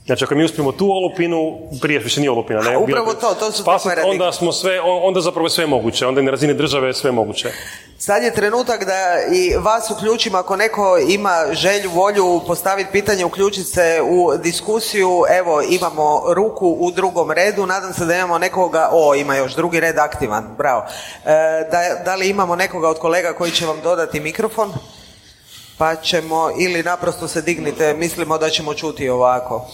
[0.06, 2.76] Znači, ako mi uspijemo tu olupinu, prije više nije olupina, ne?
[2.76, 6.30] upravo to, to su spasit, onda smo sve, onda zapravo sve moguće, onda je na
[6.30, 7.52] razini države sve moguće.
[7.98, 9.02] Sad je trenutak da
[9.32, 15.62] i vas uključim, ako neko ima želju, volju postaviti pitanje, uključiti se u diskusiju, evo
[15.62, 19.98] imamo ruku u drugom redu, nadam se da imamo nekoga, o ima još drugi red
[19.98, 20.84] aktivan, bravo.
[21.24, 21.30] E,
[21.70, 24.72] da, da li imamo nekoga od kolega koji će vam dodati mikrofon?
[25.78, 29.66] Pa ćemo, ili naprosto se dignite, mislimo da ćemo čuti ovako.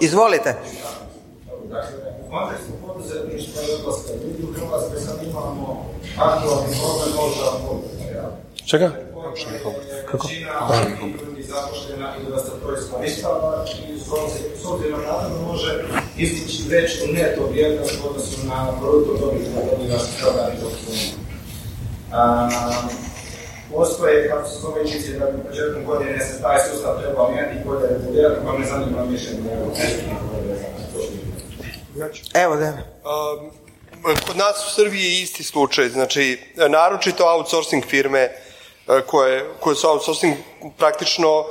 [0.00, 0.54] Izvolite.
[1.68, 1.96] Dakle,
[2.26, 5.86] u kontekstu poduzetništva i odlaska ljudi u Hrvatskoj sad imamo
[6.18, 7.44] aktualni problem možda
[8.64, 8.90] Čega?
[10.10, 10.28] Kako?
[11.02, 11.42] ljudi
[12.20, 14.00] i da se to iskorištava i
[14.62, 15.84] s obzirom na to može
[16.16, 19.98] istići veću neto vrijednost u odnosu na bruto dobit dobiva
[23.74, 27.86] Postoje, kako su spomenuti, da bi početkom godine se taj sustav trebao mijenjati i bolje
[27.88, 29.50] regulirati, pa me zanima mišljenje
[32.34, 32.68] Evo da.
[32.68, 33.50] Um,
[34.26, 39.88] kod nas u Srbiji je isti slučaj, znači naročito outsourcing firme uh, koje, koje su
[39.88, 40.36] outsourcing
[40.78, 41.44] praktično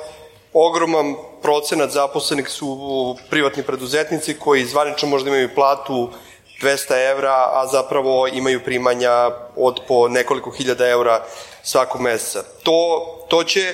[0.53, 6.09] ogroman procenat zaposlenih su privatni preduzetnici koji zvanično možda imaju platu
[6.61, 11.24] 200 evra, a zapravo imaju primanja od po nekoliko hiljada evra
[11.70, 12.43] svakog meseca.
[12.63, 13.74] To, to će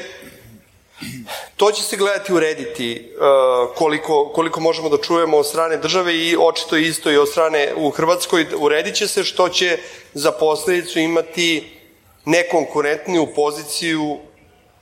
[1.57, 6.37] to će se gledati urediti uh, koliko, koliko možemo da čujemo od strane države i
[6.39, 8.47] očito isto i od strane u Hrvatskoj.
[8.57, 9.77] Uredit će se što će
[10.13, 11.79] za posljedicu imati
[12.25, 14.17] nekonkurentniju poziciju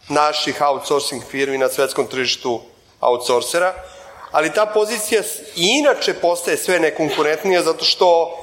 [0.09, 2.61] naših outsourcing firmi na svetskom tržištu
[3.01, 3.73] outsourcera,
[4.31, 5.21] ali ta pozicija
[5.55, 8.39] inače postaje sve nekonkurentnija zato što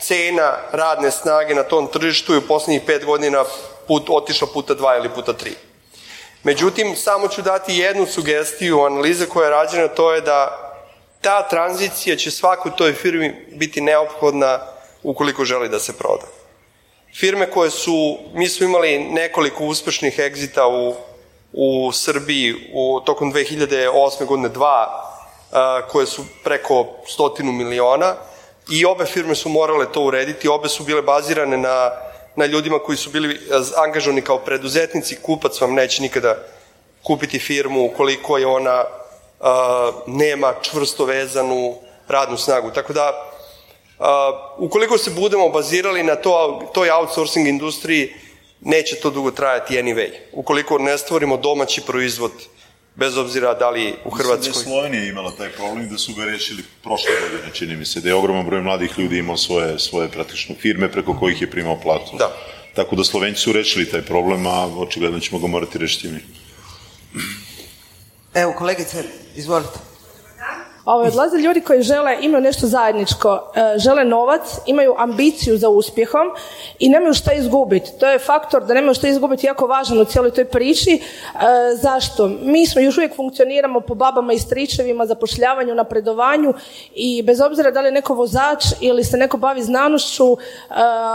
[0.00, 3.44] cena radne snage na tom tržištu je u posljednjih pet godina
[3.90, 5.54] put, otišla puta dva ili puta tri.
[6.42, 10.70] Međutim, samo ću dati jednu sugestiju analize koja je rađena, to je da
[11.20, 14.60] ta tranzicija će svakoj toj firmi biti neophodna
[15.02, 16.26] ukoliko želi da se proda.
[17.14, 20.94] Firme koje su, mi smo imali nekoliko uspešnih egzita u,
[21.52, 24.24] u Srbiji u tokom 2008.
[24.26, 24.86] godine dva
[25.90, 28.14] koje su preko stotinu miliona
[28.70, 31.90] i obe firme su morale to urediti, obe su bile bazirane na,
[32.40, 33.40] na ljudima koji su bili
[33.76, 36.36] angažovani kao preduzetnici, kupac vam neće nikada
[37.02, 38.84] kupiti firmu ukoliko je ona
[40.06, 41.76] nema čvrsto vezanu
[42.08, 42.70] radnu snagu.
[42.70, 43.32] Tako da,
[44.58, 48.14] ukoliko se budemo bazirali na to, toj outsourcing industriji,
[48.60, 50.10] neće to dugo trajati anyway.
[50.32, 52.32] Ukoliko ne stvorimo domaći proizvod,
[53.00, 54.48] bez obzira da li u Hrvatskoj...
[54.48, 57.84] Mislim da je Slovenija imala taj problem da su ga rešili prošle godine, čini mi
[57.84, 61.50] se, da je ogroman broj mladih ljudi imao svoje, svoje praktično firme preko kojih je
[61.50, 62.16] primao platu.
[62.18, 62.36] Da.
[62.74, 66.20] Tako da Slovenci su rešili taj problem, a očigledno ćemo ga morati rešiti mi.
[68.34, 69.04] Evo, kolegice,
[69.36, 69.78] izvolite.
[70.90, 76.30] Ovo, odlaze ljudi koji žele, imaju nešto zajedničko, e, žele novac, imaju ambiciju za uspjehom
[76.78, 77.90] i nemaju šta izgubiti.
[78.00, 80.90] To je faktor da nemaju šta izgubiti jako važan u cijeloj toj priči.
[80.94, 81.00] E,
[81.74, 82.30] zašto?
[82.42, 86.54] Mi smo još uvijek funkcioniramo po babama i stričevima, zapošljavanju, napredovanju
[86.94, 90.36] i bez obzira da li je neko vozač ili se neko bavi znanošću, e,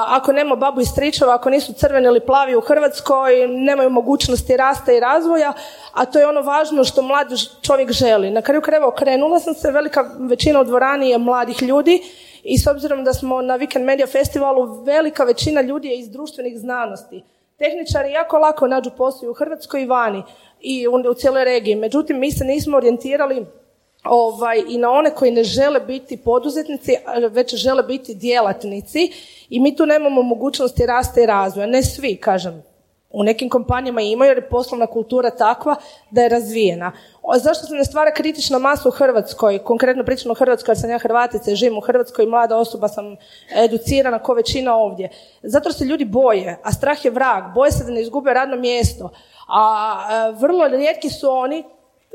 [0.08, 4.94] ako nema babu i stričeva, ako nisu crveni ili plavi u Hrvatskoj, nemaju mogućnosti rasta
[4.94, 5.54] i razvoja,
[5.92, 7.28] a to je ono važno što mlad
[7.62, 8.32] čovjek želi.
[8.32, 12.02] Na kraju krajeva okrenula sam se, velika većina u dvorani je mladih ljudi
[12.44, 16.58] i s obzirom da smo na Weekend Media Festivalu, velika većina ljudi je iz društvenih
[16.58, 17.24] znanosti.
[17.58, 20.24] Tehničari jako lako nađu posao u Hrvatskoj i vani
[20.62, 21.76] i u, u cijeloj regiji.
[21.76, 23.46] Međutim, mi se nismo orijentirali
[24.04, 26.92] ovaj, i na one koji ne žele biti poduzetnici,
[27.30, 29.12] već žele biti djelatnici
[29.50, 31.68] i mi tu nemamo mogućnosti rasta i razvoja.
[31.68, 32.64] Ne svi, kažem,
[33.16, 35.76] u nekim kompanijama imaju jer je poslovna kultura takva
[36.12, 36.92] da je razvijena.
[37.24, 39.60] O, zašto se ne stvara kritična masa u Hrvatskoj?
[39.64, 43.16] Konkretno pričam o Hrvatskoj jer sam ja Hrvatica živim u Hrvatskoj mlada osoba sam
[43.56, 45.10] educirana ko većina ovdje.
[45.44, 47.44] Zato se ljudi boje, a strah je vrag.
[47.54, 49.10] Boje se da ne izgube radno mjesto.
[49.48, 51.64] A vrlo rijetki su oni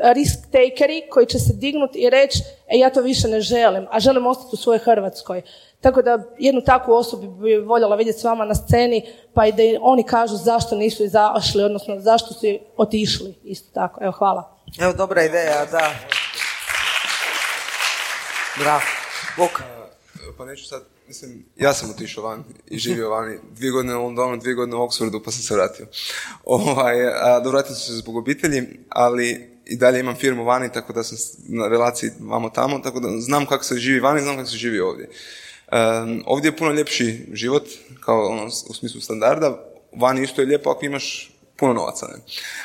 [0.03, 2.38] risk takeri koji će se dignuti i reći
[2.68, 5.42] e ja to više ne želim, a želim ostati u svojoj Hrvatskoj.
[5.80, 9.62] Tako da jednu takvu osobu bi voljela vidjeti s vama na sceni, pa i da
[9.80, 12.46] oni kažu zašto nisu izašli, odnosno zašto su
[12.76, 13.34] otišli.
[13.44, 14.05] Isto tako.
[14.05, 14.57] Evo, hvala.
[14.80, 15.92] Evo, dobra ideja, da.
[18.59, 18.80] Bravo.
[19.36, 19.62] Vuk.
[20.38, 23.38] Pa neću sad, mislim, ja sam otišao van i živio vani.
[23.51, 25.86] Dvije godine u Londonu, dvije godine u Oxfordu, pa sam se vratio.
[26.44, 31.02] Ovaj, a, vratio sam se zbog obitelji, ali i dalje imam firmu vani, tako da
[31.02, 31.18] sam
[31.48, 34.80] na relaciji vamo tamo, tako da znam kako se živi vani, znam kako se živi
[34.80, 35.08] ovdje.
[35.72, 37.64] Um, ovdje je puno ljepši život,
[38.00, 39.64] kao ono, u smislu standarda,
[39.96, 42.06] vani isto je lijepo ako imaš puno novaca.
[42.06, 42.14] Ne?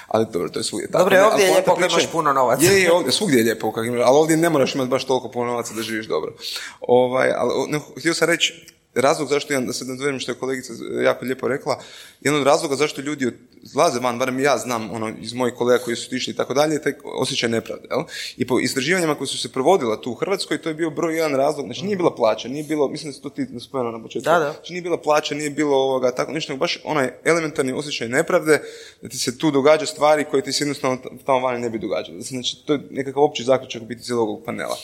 [0.08, 1.04] Ali dobro, to je svugdje tako.
[1.04, 2.66] Dobro, ovdje je lijepo ako imaš puno novaca.
[2.66, 5.32] Je, je, ovdje, svugdje je lijepo ako imaš, ali ovdje ne moraš imati baš toliko
[5.32, 6.34] puno novaca da živiš dobro.
[6.82, 10.74] Ovaj, ali, ne, htio sam reći, razlog zašto, ja, da se nadverim što je kolegica
[11.04, 11.80] jako lijepo rekla,
[12.22, 13.32] jedan od razloga zašto ljudi
[13.72, 16.82] odlaze van, barem ja znam ono, iz mojih kolega koji su tišli i tako dalje,
[16.82, 17.88] taj osjećaj nepravde.
[17.92, 18.04] Jel?
[18.38, 21.36] I po istraživanjima koji su se provodila tu u Hrvatskoj, to je bio broj jedan
[21.36, 24.26] razlog, znači nije bila plaća, nije bilo, mislim da se to ti spomenuo na početku,
[24.26, 24.52] da, da.
[24.52, 28.62] Znači nije bila plaća, nije bilo ovoga, tako ništa, baš onaj elementarni osjećaj nepravde,
[29.02, 32.22] da ti se tu događa stvari koje ti se jednostavno tamo vani ne bi događale.
[32.22, 34.78] Znači, to je nekakav opći zaključak biti cijelog panela.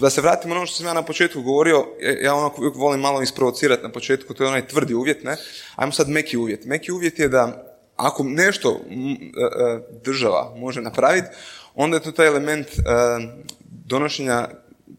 [0.00, 1.86] Da se vratimo na ono što sam ja na početku govorio,
[2.22, 5.36] ja onako uvijek volim malo isprovocirati na početku, to je onaj tvrdi uvjet, ne?
[5.76, 6.64] Ajmo sad meki uvjet.
[6.64, 11.28] Meki uvjet je da ako nešto e, e, država može napraviti,
[11.74, 12.82] onda je to taj element e,
[13.86, 14.48] donošenja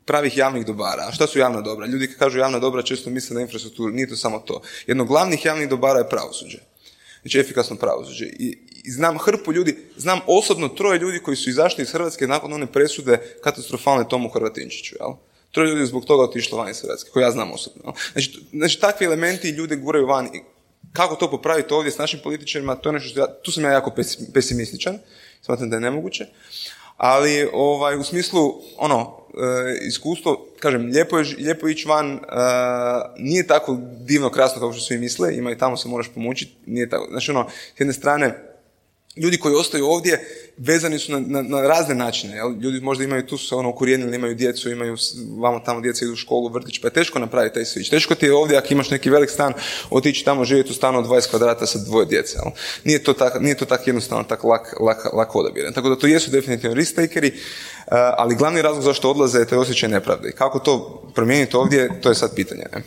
[0.06, 1.06] pravih javnih dobara.
[1.08, 1.86] A šta su javna dobra?
[1.88, 4.62] Ljudi kad kažu javna dobra često misle na infrastrukturu, nije to samo to.
[4.88, 6.58] Jedno od glavnih javnih dobara je pravosuđe.
[7.22, 8.26] Znači efikasno pravosuđe.
[8.26, 12.54] I, I, znam hrpu ljudi, znam osobno troje ljudi koji su izašli iz Hrvatske nakon
[12.54, 14.96] one presude katastrofalne Tomu Hrvatinčiću.
[15.00, 15.12] Jel?
[15.52, 17.94] Troje ljudi zbog toga otišlo van iz Hrvatske, koje ja znam osobno.
[18.12, 20.30] Znači, znači takvi elementi ljude guraju van.
[20.94, 23.72] Kako to popraviti ovdje s našim političarima, to je nešto što ja, tu sam ja
[23.72, 23.92] jako
[24.34, 25.00] pesimističan,
[25.42, 26.26] smatram da je nemoguće.
[26.98, 32.20] Ali ovaj, u smislu, ono, e, iskustvo, kažem, lijepo je, lijepo ići van, e,
[33.18, 36.90] nije tako divno krasno kao što svi misle, ima i tamo se moraš pomučiti, nije
[36.90, 38.55] tako, znači ono, s jedne strane,
[39.16, 42.36] ljudi koji ostaju ovdje vezani su na, na, na razne načine.
[42.36, 42.54] Jel?
[42.62, 44.98] Ljudi možda imaju tu se ono ukorijenili, imaju djecu, imaju
[45.38, 47.90] vamo tamo djeca idu u školu, vrtić, pa je teško napraviti taj switch.
[47.90, 49.54] Teško ti je ovdje ako imaš neki velik stan,
[49.90, 52.38] otići tamo živjeti u stanu od 20 kvadrata sa dvoje djece.
[52.44, 52.52] Jel?
[52.84, 55.74] Nije to tako nije to tak jednostavno, tako lak, lak, lak odabir.
[55.74, 57.34] Tako da to jesu definitivno risk takeri, eh,
[58.18, 60.32] ali glavni razlog zašto odlaze je taj osjećaj nepravde.
[60.32, 62.64] Kako to promijeniti ovdje, to je sad pitanje.
[62.74, 62.82] Ne?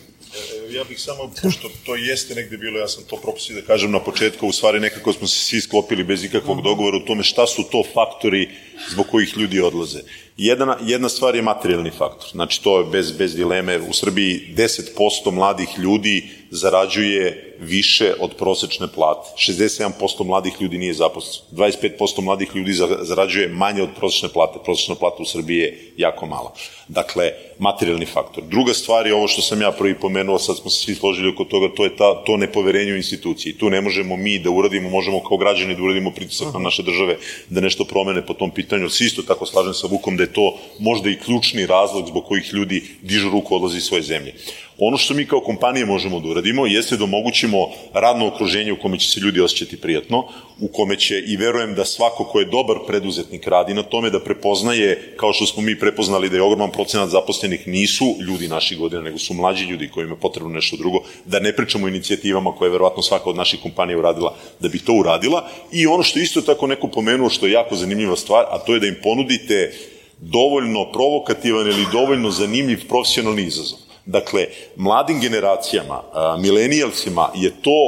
[0.71, 3.99] Ja bih samo, pošto to jeste negdje bilo, ja sam to propustio da kažem na
[3.99, 7.63] početku, u stvari nekako smo se svi sklopili bez ikakvog dogovora u tome šta su
[7.71, 8.49] to faktori
[8.89, 9.99] zbog kojih ljudi odlaze.
[10.41, 13.79] Jedna, jedna stvar je materijalni faktor, znači to je bez, bez dileme.
[13.89, 19.29] U Srbiji 10% mladih ljudi zarađuje više od prosečne plate.
[19.37, 21.47] 67% mladih ljudi nije zaposleno.
[21.51, 24.59] 25% mladih ljudi zarađuje manje od prosečne plate.
[24.63, 26.53] Prosečna plata u Srbiji je jako mala.
[26.87, 28.43] Dakle, materijalni faktor.
[28.43, 31.43] Druga stvar je ovo što sam ja prvi pomenuo, sad smo se svi složili oko
[31.43, 33.53] toga, to je ta, to nepoverenje u instituciji.
[33.53, 37.17] Tu ne možemo mi da uradimo, možemo kao građani da uradimo pritisak na naše države
[37.49, 38.89] da nešto promene po tom pitanju.
[38.89, 42.53] Svi isto tako slažem sa Vukom da je to možda i ključni razlog zbog kojih
[42.53, 44.33] ljudi dižu ruku odlazi iz svoje zemlje.
[44.81, 48.99] Ono što mi kao kompanije možemo da uradimo jeste da omogućimo radno okruženje u kome
[48.99, 50.23] će se ljudi osjećati prijatno,
[50.59, 54.19] u kome će i verujem da svako ko je dobar preduzetnik radi na tome da
[54.19, 59.01] prepoznaje, kao što smo mi prepoznali da je ogroman procenat zaposlenih nisu ljudi naših godina,
[59.01, 62.67] nego su mlađi ljudi koji imaju potrebno nešto drugo, da ne pričamo o inicijativama koje
[62.67, 66.41] je verovatno svaka od naših kompanija uradila da bi to uradila i ono što isto
[66.41, 69.73] tako neko pomenuo što je jako zanimljiva stvar, a to je da im ponudite
[70.21, 73.79] dovoljno provokativan ili dovoljno zanimljiv profesionalni izazov.
[74.05, 76.03] Dakle, mladim generacijama,
[76.39, 77.79] milenijalsima je to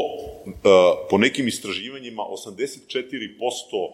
[1.09, 3.91] po nekim istraživanjima 84%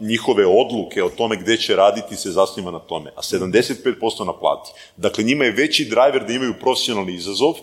[0.00, 4.70] njihove odluke o tome gde će raditi se zasniva na tome, a 75% na plati.
[4.96, 7.54] Dakle, njima je veći driver da imaju profesionalni izazov,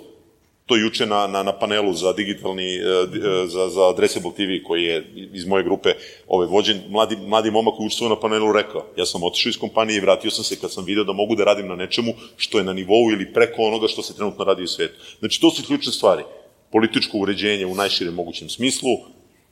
[0.67, 4.83] to juče na, na, na panelu za digitalni, e, e, za, za Addressable TV koji
[4.83, 5.93] je iz moje grupe
[6.27, 9.97] ovaj, vođen, mladi, mladi momak koji učestvuje na panelu rekao, ja sam otišao iz kompanije
[9.97, 12.63] i vratio sam se kad sam video da mogu da radim na nečemu što je
[12.63, 14.99] na nivou ili preko onoga što se trenutno radi u svetu.
[15.19, 16.23] Znači, to su ključne stvari.
[16.71, 18.89] Političko uređenje u najširem mogućem smislu,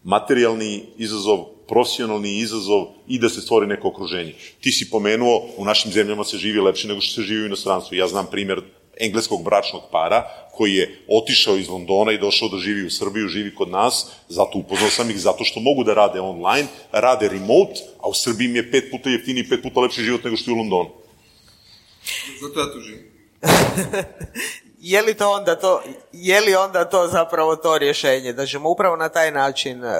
[0.03, 4.33] materijalni izazov, profesionalni izazov i da se stvori neko okruženje.
[4.61, 7.95] Ti si pomenuo, u našim zemljama se živi lepše nego što se živi u inostranstvu.
[7.95, 8.61] Ja znam primer
[8.99, 13.55] engleskog bračnog para koji je otišao iz Londona i došao da živi u Srbiju, živi
[13.55, 18.09] kod nas, zato upoznao sam ih, zato što mogu da rade online, rade remote, a
[18.09, 20.57] u Srbiji mi je pet puta jeftini pet puta lepši život nego što je u
[20.57, 20.89] Londonu.
[22.41, 23.11] Zato ja tu živim.
[24.91, 25.81] je li to onda to,
[26.11, 29.91] je li onda to zapravo to rješenje, da ćemo upravo na taj način uh,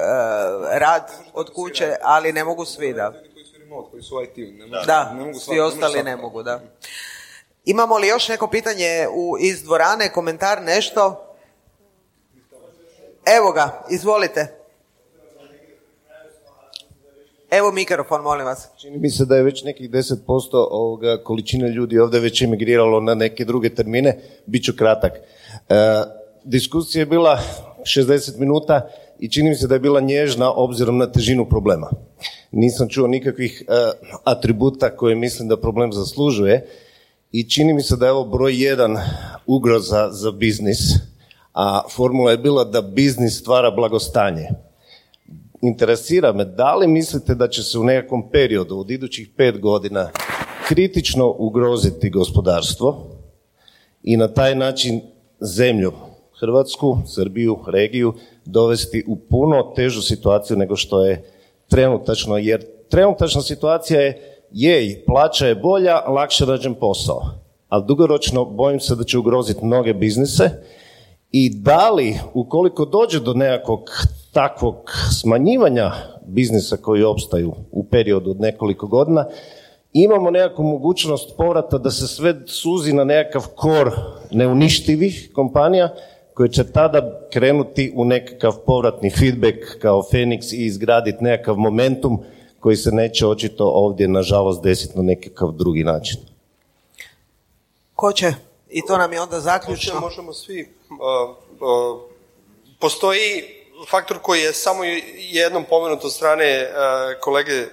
[0.72, 3.12] rad od kuće, ali ne mogu svi, da.
[3.34, 6.42] Koji su remote, koji su IT, ne mogu, da, ne mogu svi ostali ne mogu,
[6.42, 6.60] da.
[7.66, 11.34] Imamo li još neko pitanje u, iz dvorane, komentar, nešto?
[13.38, 14.46] Evo ga, izvolite.
[17.50, 18.68] Evo mikrofon, molim vas.
[18.80, 20.16] Čini mi se da je već nekih 10%
[20.52, 24.18] ovoga količine ljudi ovdje već emigriralo na neke druge termine.
[24.46, 25.12] Biću kratak.
[25.12, 25.74] E,
[26.44, 27.40] diskusija je bila
[27.82, 28.88] 60 minuta
[29.18, 31.90] i čini mi se da je bila nježna obzirom na težinu problema.
[32.50, 33.72] Nisam čuo nikakvih e,
[34.24, 36.66] atributa koje mislim da problem zaslužuje
[37.38, 38.96] i čini mi se da je ovo broj jedan
[39.46, 40.78] ugroza za biznis,
[41.52, 44.48] a formula je bila da biznis stvara blagostanje.
[45.62, 50.10] Interesira me, da li mislite da će se u nekakvom periodu od idućih pet godina
[50.68, 53.06] kritično ugroziti gospodarstvo
[54.02, 55.00] i na taj način
[55.40, 55.92] zemlju,
[56.40, 58.14] Hrvatsku, Srbiju, regiju,
[58.44, 61.30] dovesti u puno težu situaciju nego što je
[61.68, 67.20] trenutačno, jer trenutačna situacija je jej, plaća je bolja, lakše rađen posao.
[67.68, 70.50] Ali dugoročno bojim se da će ugroziti mnoge biznise
[71.32, 73.90] i da li, ukoliko dođe do nekakvog
[74.32, 74.90] takvog
[75.20, 75.90] smanjivanja
[76.26, 79.24] biznisa koji opstaju u periodu od nekoliko godina,
[79.92, 83.90] imamo nekakvu mogućnost povrata da se sve suzi na nekakav kor
[84.30, 85.94] neuništivih kompanija
[86.34, 92.22] koje će tada krenuti u nekakav povratni feedback kao Fenix i izgraditi nekakav momentum
[92.66, 96.16] koji se neće očito ovdje, nažalost, desiti na nekakav drugi način.
[97.94, 98.34] Ko će?
[98.70, 100.00] I to nam je onda zaključno.
[100.00, 100.68] Možemo svi.
[100.90, 102.00] Uh, uh,
[102.78, 103.42] postoji
[103.90, 104.84] faktor koji je samo
[105.18, 107.66] jednom pomenut od strane uh, kolege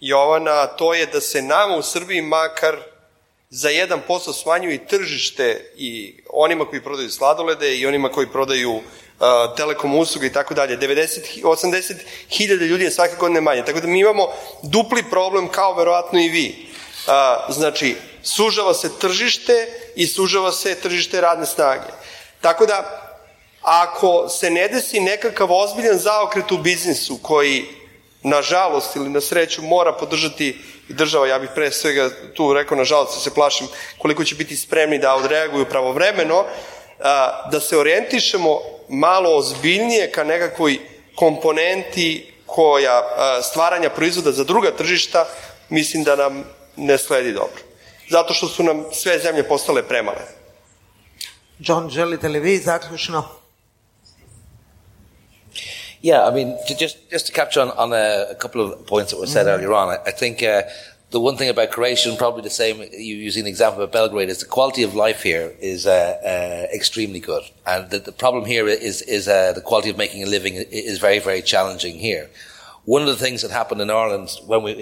[0.00, 2.76] Jovana, to je da se nama u Srbiji makar
[3.50, 8.80] za 1% smanjuje i tržište i onima koji prodaju sladolede i onima koji prodaju
[9.56, 10.78] telekom usluga i tako dalje.
[10.78, 11.94] 90, 80
[12.30, 13.64] hiljada ljudi je svake godine manje.
[13.64, 14.28] Tako da mi imamo
[14.62, 16.66] dupli problem kao verovatno i vi.
[17.48, 21.92] Znači, sužava se tržište i sužava se tržište radne snage.
[22.40, 23.00] Tako da,
[23.62, 27.64] ako se ne desi nekakav ozbiljan zaokret u biznisu koji,
[28.24, 30.58] nažalost ili na sreću, mora podržati
[30.88, 33.66] država, ja bih pre svega tu rekao, nažalost, se plašim
[33.98, 36.44] koliko će biti spremni da odreaguju pravovremeno,
[37.50, 40.78] da se orijentišemo malo ozbiljnije ka nekakvoj
[41.14, 43.02] komponenti koja
[43.42, 45.26] stvaranja proizvoda za druga tržišta,
[45.68, 46.44] mislim da nam
[46.76, 47.62] ne sledi dobro.
[48.10, 50.20] Zato što su nam sve zemlje postale premale.
[51.58, 53.24] John, želite li vi zaključno?
[56.02, 59.20] Yeah, I mean, to just just to capture on, on a, couple of points that
[59.20, 59.54] were said Mhm.
[59.54, 60.48] earlier on, I, I think uh,
[61.14, 64.40] the one thing about Croatia, probably the same, you using the example of Belgrade, is
[64.40, 68.66] the quality of life here is uh, uh, extremely good, and the, the problem here
[68.66, 72.28] is is uh, the quality of making a living is very very challenging here.
[72.86, 74.72] One of the things that happened in Ireland when we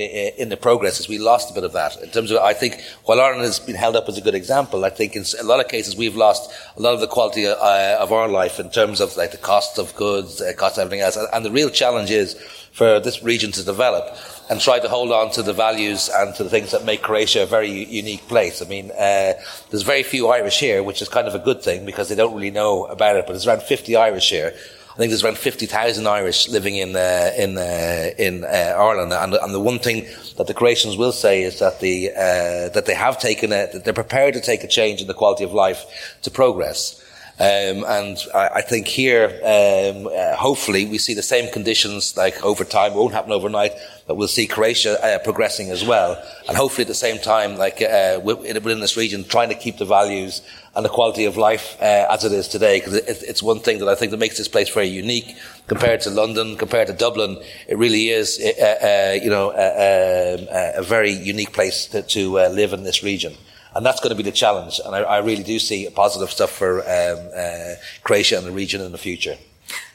[0.43, 2.03] in the progress is we lost a bit of that.
[2.03, 4.87] In terms of, I think, while Ireland has been held up as a good example,
[4.87, 8.05] I think in a lot of cases we've lost a lot of the quality uh,
[8.05, 11.19] of our life in terms of like the cost of goods, cost of everything else.
[11.35, 12.35] And the real challenge is
[12.73, 14.17] for this region to develop
[14.53, 17.45] and try to hold on to the values and to the things that make Croatia
[17.45, 18.61] a very unique place.
[18.61, 19.33] I mean, uh,
[19.71, 22.35] there's very few Irish here, which is kind of a good thing because they don't
[22.35, 23.25] really know about it.
[23.27, 24.53] But there's around 50 Irish here.
[24.93, 29.33] I think there's around 50,000 Irish living in uh, in uh, in uh, Ireland, and,
[29.33, 32.95] and the one thing that the Croatians will say is that the uh, that they
[32.95, 36.19] have taken a, that they're prepared to take a change in the quality of life
[36.25, 37.03] to progress.
[37.41, 42.45] Um, and I, I think here, um, uh, hopefully, we see the same conditions like
[42.45, 42.93] over time.
[42.93, 43.73] It won't happen overnight,
[44.17, 46.23] we'll see Croatia uh, progressing as well.
[46.49, 49.85] And hopefully, at the same time, like uh, within this region, trying to keep the
[49.85, 50.43] values
[50.75, 53.89] and the quality of life uh, as it is today, because it's one thing that
[53.89, 55.37] I think that makes this place very unique
[55.67, 57.43] compared to London, compared to Dublin.
[57.69, 62.85] It really is, you know, uh, um, a very unique place to, to live in
[62.85, 63.35] this region.
[63.75, 64.81] And that's going to be the challenge.
[64.85, 68.81] And I, I really do see positive stuff for um, uh, Croatia and the region
[68.81, 69.37] in the future.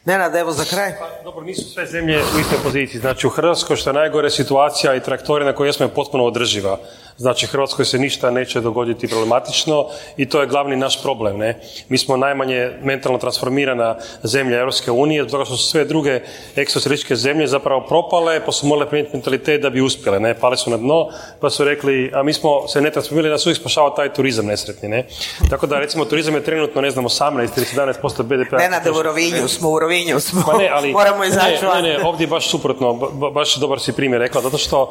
[0.07, 0.91] Nenad, evo za kraj.
[1.23, 3.01] Dobro, nisu sve zemlje u istoj poziciji.
[3.01, 6.79] Znači u Hrvatskoj što je najgore situacija i traktori na kojoj smo je potpuno održiva.
[7.17, 9.85] Znači Hrvatskoj se ništa neće dogoditi problematično
[10.17, 11.37] i to je glavni naš problem.
[11.37, 11.59] Ne?
[11.89, 16.21] Mi smo najmanje mentalno transformirana zemlja Europske unije, zbog toga što su sve druge
[16.55, 20.19] eksoteričke zemlje zapravo propale, pa su morale promijeniti mentalitet da bi uspjele.
[20.19, 20.33] Ne?
[20.33, 21.09] Pale su na dno,
[21.41, 24.45] pa su rekli, a mi smo se ne transformirali, da su uvijek spašava taj turizam
[24.45, 24.89] nesretni.
[24.89, 25.05] Ne?
[25.49, 28.57] Tako da recimo turizam je trenutno, ne znam, 18 ili 17% BDP-a.
[28.57, 30.43] Nenade, u Rovinju smo, u Rovinju smo.
[30.45, 33.55] Pa ne, ali, Moramo izaći ne, ne, ne, ovdje je baš suprotno, ba- ba- baš
[33.55, 34.81] dobar si primjer rekla, zato što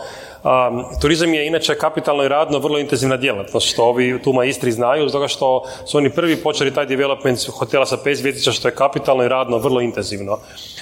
[0.45, 1.75] um, turizam je inače
[2.17, 5.99] kapitalno i radno vrlo intenzivna djelatnost, što ovi tu u Istri znaju, zato što su
[5.99, 9.81] oni prvi počeli taj development hotela sa pet zvjezdica, što je kapitalno i radno vrlo
[9.81, 10.39] intenzivno.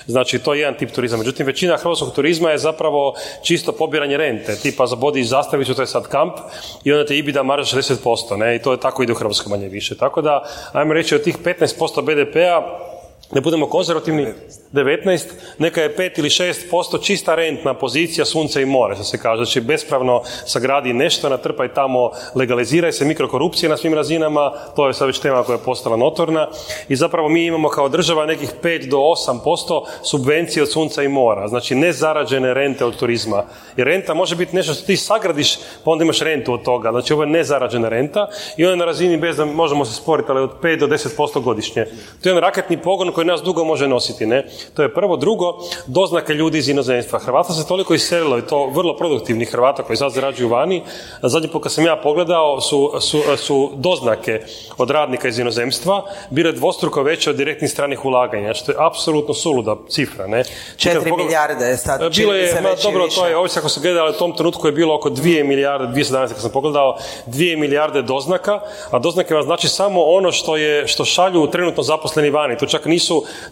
[0.07, 1.18] Znači, to je jedan tip turizma.
[1.18, 6.09] Međutim, većina hrvatskog turizma je zapravo čisto pobiranje rente, tipa zabodi zastavicu, to je sad
[6.09, 6.35] kamp,
[6.85, 9.68] i onda te ibida marža 60%, ne, i to je tako ide u Hrvatskoj manje
[9.68, 9.97] više.
[9.97, 12.94] Tako da, ajmo reći, od tih 15% BDP-a,
[13.35, 14.26] ne budemo konzervativni,
[14.72, 15.24] 19,
[15.59, 19.45] neka je 5 ili 6% čista rentna pozicija sunce i more, što se kaže.
[19.45, 25.07] Znači, bespravno sagradi nešto, natrpaj tamo, legaliziraj se, mikrokorupcije na svim razinama, to je sad
[25.07, 26.49] već tema koja je postala notorna.
[26.89, 31.49] I zapravo mi imamo kao država nekih 5 do 8% subvencije od sunca i mora,
[31.49, 33.45] znači nezarađene rente od turizma.
[33.76, 36.91] Jer renta može biti nešto što ti sagradiš, pa onda imaš rentu od toga.
[36.91, 40.30] Znači, ovo je nezarađena renta i ona je na razini bez da možemo se sporiti,
[40.30, 41.85] ali od 5 do 10% godišnje.
[41.85, 44.47] To je jedan raketni pogon koji nas dugo može nositi, ne?
[44.75, 45.16] To je prvo.
[45.16, 47.18] Drugo, doznake ljudi iz inozemstva.
[47.18, 50.83] Hrvata se toliko iselilo i to vrlo produktivnih Hrvata koji sad zarađuju vani.
[51.20, 54.41] A Zadnji put kad sam ja pogledao su, su, su doznake
[54.79, 59.77] od radnika iz inozemstva bile dvostruko veće od direktnih stranih ulaganja, što je apsolutno suluda
[59.89, 60.45] cifra, ne?
[60.77, 63.81] Četiri milijarde je sad, Bilo čini mi je, ma, dobro, to je, ovisi ako se
[63.81, 66.29] gleda, ali u tom trenutku je bilo oko 2 milijarde, 2017.
[66.29, 68.61] kad sam pogledao, 2 milijarde doznaka,
[68.91, 72.59] a doznake vam znači samo ono što je, što šalju trenutno zaposleni vani.
[72.59, 73.04] To čak nisu,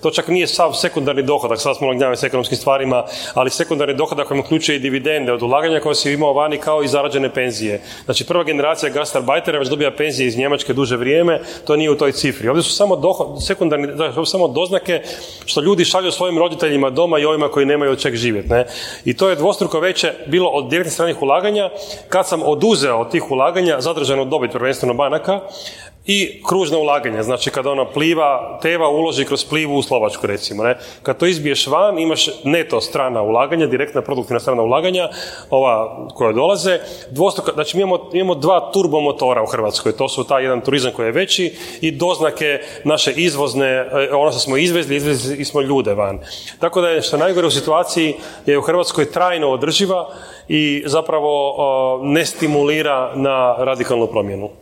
[0.03, 4.30] to čak nije sav sekundarni dohodak, sad smo gnjavili s ekonomskim stvarima, ali sekundarni dohodak
[4.30, 7.80] vam uključuje i dividende od ulaganja koje si imao vani kao i zarađene penzije.
[8.05, 12.12] Znači prva generacija gastarbajtera već dobija penzije iz Njemačke duže vrijeme, to nije u toj
[12.12, 12.48] cifri.
[12.48, 15.03] Ovdje su samo doho- sekundarni, su samo doznake
[15.44, 18.48] što ljudi šalju svojim roditeljima doma i ovima koji nemaju od čeg živjeti.
[18.48, 18.66] Ne?
[19.05, 21.70] I to je dvostruko veće bilo od direktnih stranih ulaganja.
[22.09, 25.40] Kad sam oduzeo od tih ulaganja zadržanu dobit prvenstveno banaka
[26.07, 27.22] i kružna ulaganja.
[27.22, 30.62] Znači kad ono pliva, teva uloži kroz plivu u Slovačku recimo.
[30.62, 30.78] Ne?
[31.03, 35.09] Kad to izbiješ van imaš neto strana ulaganja, direktna produktivna strana ulaganja,
[35.50, 36.78] ova koja dolaze,
[37.11, 41.07] dvostruko, znači mi imamo, imamo dva turbomotora u Hrvatskoj, to su taj jedan turizam koji
[41.07, 46.18] je veći i doznake naše izvozne, e, ono što smo izvezli, izvezli smo ljude van.
[46.59, 48.14] Tako da je što najgore u situaciji
[48.46, 50.09] je u Hrvatskoj trajno održiva
[50.48, 54.61] i zapravo ne stimulira na radikalnu promjenu.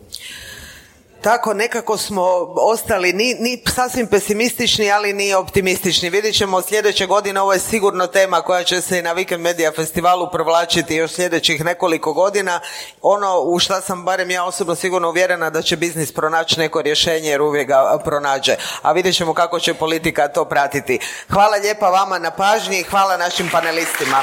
[1.22, 2.22] Tako, nekako smo
[2.56, 6.10] ostali ni, ni sasvim pesimistični, ali ni optimistični.
[6.10, 9.72] Vidjet ćemo sljedeće godine, ovo je sigurno tema koja će se i na Weekend Media
[9.76, 12.60] festivalu provlačiti još sljedećih nekoliko godina.
[13.02, 17.30] Ono u šta sam barem ja osobno sigurno uvjerena da će biznis pronaći neko rješenje
[17.30, 18.56] jer uvijek ga pronađe.
[18.82, 20.98] A vidjet ćemo kako će politika to pratiti.
[21.28, 24.22] Hvala lijepa vama na pažnji i hvala našim panelistima.